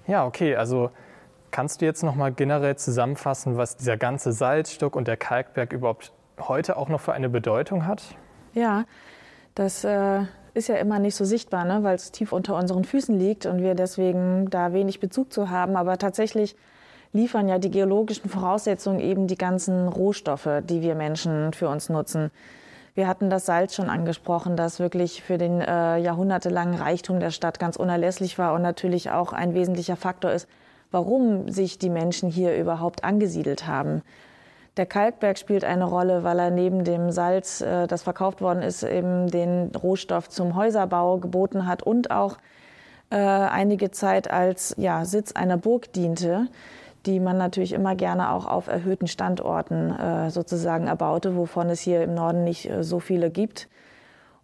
Ja, 0.07 0.27
okay, 0.27 0.57
also 0.57 0.91
kannst 1.51 1.81
du 1.81 1.87
jetzt 1.87 2.03
noch 2.03 2.15
mal 2.15 2.33
generell 2.33 2.77
zusammenfassen, 2.77 3.57
was 3.57 3.77
dieser 3.77 3.97
ganze 3.97 4.33
Salzstock 4.33 4.97
und 4.97 5.09
der 5.09 5.17
Kalkberg 5.17 5.73
überhaupt 5.73 6.13
heute 6.39 6.77
auch 6.77 6.89
noch 6.89 7.01
für 7.01 7.13
eine 7.13 7.29
Bedeutung 7.29 7.87
hat? 7.87 8.03
Ja, 8.55 8.85
das 9.55 9.85
äh, 9.85 10.23
ist 10.55 10.69
ja 10.69 10.77
immer 10.77 10.99
nicht 10.99 11.15
so 11.15 11.25
sichtbar, 11.25 11.65
ne? 11.65 11.83
weil 11.83 11.97
es 11.97 12.13
tief 12.13 12.33
unter 12.33 12.57
unseren 12.57 12.85
Füßen 12.85 13.19
liegt 13.19 13.47
und 13.47 13.63
wir 13.63 13.75
deswegen 13.75 14.49
da 14.51 14.73
wenig 14.73 15.01
Bezug 15.01 15.33
zu 15.33 15.51
haben. 15.51 15.77
Aber 15.77 15.99
tatsächlich 15.99 16.57
liefern 17.13 17.49
ja 17.49 17.59
die 17.59 17.71
geologischen 17.71 18.29
Voraussetzungen 18.29 19.01
eben 19.01 19.27
die 19.27 19.39
ganzen 19.39 19.89
Rohstoffe, 19.89 20.49
die 20.65 20.83
wir 20.83 20.95
Menschen 20.95 21.53
für 21.53 21.69
uns 21.69 21.89
nutzen. 21.89 22.31
Wir 22.95 23.07
hatten 23.07 23.31
das 23.31 23.47
Salz 23.47 23.75
schon 23.75 23.89
angesprochen, 23.89 24.57
das 24.57 24.81
wirklich 24.81 25.23
für 25.23 25.39
den 25.39 25.61
äh, 25.61 25.99
jahrhundertelangen 25.99 26.75
Reichtum 26.75 27.21
der 27.21 27.31
Stadt 27.31 27.59
ganz 27.59 27.77
unerlässlich 27.77 28.39
war 28.39 28.53
und 28.55 28.63
natürlich 28.63 29.11
auch 29.11 29.33
ein 29.33 29.55
wesentlicher 29.55 29.97
Faktor 29.97 30.33
ist, 30.33 30.49
warum 30.91 31.49
sich 31.49 31.79
die 31.79 31.91
Menschen 31.91 32.29
hier 32.29 32.57
überhaupt 32.57 33.05
angesiedelt 33.05 33.67
haben. 33.67 34.03
Der 34.81 34.87
Kalkberg 34.87 35.37
spielt 35.37 35.63
eine 35.63 35.85
Rolle, 35.85 36.25
weil 36.25 36.39
er 36.39 36.51
neben 36.51 36.85
dem 36.85 37.11
Salz, 37.11 37.61
äh, 37.61 37.87
das 37.87 38.03
verkauft 38.03 38.41
worden 38.41 38.63
ist, 38.63 38.83
eben 38.83 39.31
den 39.31 39.73
Rohstoff 39.77 40.31
zum 40.31 40.55
Häuserbau 40.55 41.19
geboten 41.19 41.67
hat 41.67 41.83
und 41.83 42.11
auch 42.11 42.39
äh, 43.11 43.17
einige 43.17 43.91
Zeit 43.91 44.31
als 44.31 44.75
ja, 44.79 45.05
Sitz 45.05 45.33
einer 45.33 45.59
Burg 45.59 45.93
diente, 45.93 46.47
die 47.05 47.21
man 47.21 47.37
natürlich 47.37 47.75
immer 47.75 47.95
gerne 47.95 48.33
auch 48.33 48.47
auf 48.47 48.69
erhöhten 48.69 49.07
Standorten 49.07 49.91
äh, 49.91 50.31
sozusagen 50.31 50.87
erbaute, 50.87 51.37
wovon 51.37 51.69
es 51.69 51.81
hier 51.81 52.03
im 52.03 52.15
Norden 52.15 52.45
nicht 52.45 52.71
so 52.81 53.01
viele 53.01 53.29
gibt. 53.29 53.69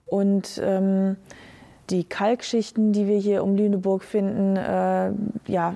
Und 0.04 0.60
ähm, 0.62 1.16
die 1.88 2.04
Kalkschichten, 2.04 2.92
die 2.92 3.06
wir 3.06 3.16
hier 3.16 3.42
um 3.42 3.56
Lüneburg 3.56 4.04
finden, 4.04 4.56
ja, 5.46 5.74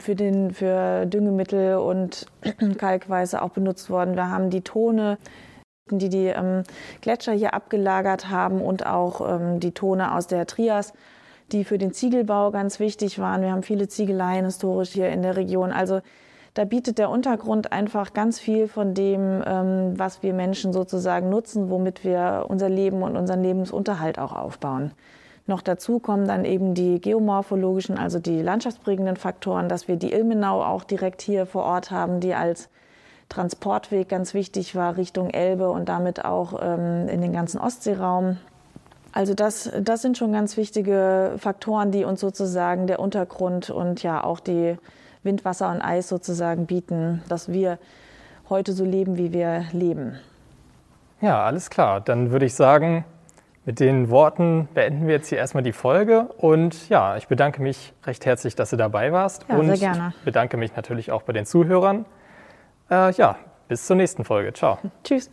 für, 0.00 0.14
den, 0.14 0.52
für 0.52 1.06
Düngemittel 1.06 1.76
und 1.76 2.26
Kalkweise 2.78 3.42
auch 3.42 3.50
benutzt 3.50 3.90
worden. 3.90 4.16
Wir 4.16 4.30
haben 4.30 4.50
die 4.50 4.62
Tone, 4.62 5.18
die 5.90 6.08
die 6.08 6.26
ähm, 6.26 6.64
Gletscher 7.00 7.32
hier 7.32 7.54
abgelagert 7.54 8.30
haben 8.30 8.60
und 8.60 8.86
auch 8.86 9.20
ähm, 9.20 9.60
die 9.60 9.72
Tone 9.72 10.14
aus 10.14 10.26
der 10.26 10.46
Trias, 10.46 10.92
die 11.52 11.64
für 11.64 11.78
den 11.78 11.92
Ziegelbau 11.92 12.50
ganz 12.50 12.78
wichtig 12.80 13.18
waren. 13.18 13.42
Wir 13.42 13.52
haben 13.52 13.62
viele 13.62 13.88
Ziegeleien 13.88 14.44
historisch 14.44 14.90
hier 14.90 15.08
in 15.08 15.22
der 15.22 15.36
Region. 15.36 15.72
Also 15.72 16.00
da 16.54 16.64
bietet 16.64 16.98
der 16.98 17.10
Untergrund 17.10 17.72
einfach 17.72 18.12
ganz 18.12 18.40
viel 18.40 18.68
von 18.68 18.94
dem, 18.94 19.42
ähm, 19.46 19.98
was 19.98 20.22
wir 20.22 20.34
Menschen 20.34 20.72
sozusagen 20.72 21.28
nutzen, 21.28 21.70
womit 21.70 22.04
wir 22.04 22.46
unser 22.48 22.68
Leben 22.68 23.02
und 23.02 23.16
unseren 23.16 23.42
Lebensunterhalt 23.42 24.18
auch 24.18 24.32
aufbauen. 24.32 24.92
Noch 25.48 25.62
dazu 25.62 25.98
kommen 25.98 26.28
dann 26.28 26.44
eben 26.44 26.74
die 26.74 27.00
geomorphologischen, 27.00 27.96
also 27.96 28.18
die 28.18 28.42
landschaftsprägenden 28.42 29.16
Faktoren, 29.16 29.70
dass 29.70 29.88
wir 29.88 29.96
die 29.96 30.12
Ilmenau 30.12 30.62
auch 30.62 30.84
direkt 30.84 31.22
hier 31.22 31.46
vor 31.46 31.64
Ort 31.64 31.90
haben, 31.90 32.20
die 32.20 32.34
als 32.34 32.68
Transportweg 33.30 34.10
ganz 34.10 34.34
wichtig 34.34 34.74
war 34.74 34.98
Richtung 34.98 35.30
Elbe 35.30 35.70
und 35.70 35.88
damit 35.88 36.22
auch 36.22 36.60
ähm, 36.62 37.08
in 37.08 37.22
den 37.22 37.32
ganzen 37.32 37.58
Ostseeraum. 37.58 38.36
Also 39.12 39.32
das, 39.32 39.72
das 39.80 40.02
sind 40.02 40.18
schon 40.18 40.32
ganz 40.32 40.58
wichtige 40.58 41.32
Faktoren, 41.38 41.92
die 41.92 42.04
uns 42.04 42.20
sozusagen 42.20 42.86
der 42.86 43.00
Untergrund 43.00 43.70
und 43.70 44.02
ja 44.02 44.22
auch 44.22 44.40
die 44.40 44.76
Wind, 45.22 45.46
Wasser 45.46 45.70
und 45.70 45.80
Eis 45.80 46.10
sozusagen 46.10 46.66
bieten, 46.66 47.22
dass 47.30 47.50
wir 47.50 47.78
heute 48.50 48.74
so 48.74 48.84
leben, 48.84 49.16
wie 49.16 49.32
wir 49.32 49.64
leben. 49.72 50.18
Ja, 51.22 51.42
alles 51.42 51.70
klar. 51.70 52.02
Dann 52.02 52.32
würde 52.32 52.44
ich 52.44 52.54
sagen, 52.54 53.06
mit 53.68 53.80
den 53.80 54.08
Worten 54.08 54.66
beenden 54.72 55.06
wir 55.06 55.16
jetzt 55.16 55.28
hier 55.28 55.36
erstmal 55.36 55.62
die 55.62 55.74
Folge. 55.74 56.30
Und 56.38 56.88
ja, 56.88 57.18
ich 57.18 57.28
bedanke 57.28 57.60
mich 57.60 57.92
recht 58.06 58.24
herzlich, 58.24 58.56
dass 58.56 58.70
du 58.70 58.76
dabei 58.76 59.12
warst. 59.12 59.44
Ja, 59.46 59.56
und 59.56 59.66
sehr 59.66 59.76
gerne. 59.76 60.14
Ich 60.16 60.24
bedanke 60.24 60.56
mich 60.56 60.74
natürlich 60.74 61.12
auch 61.12 61.20
bei 61.20 61.34
den 61.34 61.44
Zuhörern. 61.44 62.06
Äh, 62.90 63.12
ja, 63.12 63.36
bis 63.68 63.84
zur 63.84 63.96
nächsten 63.96 64.24
Folge. 64.24 64.54
Ciao. 64.54 64.78
Tschüss. 65.04 65.30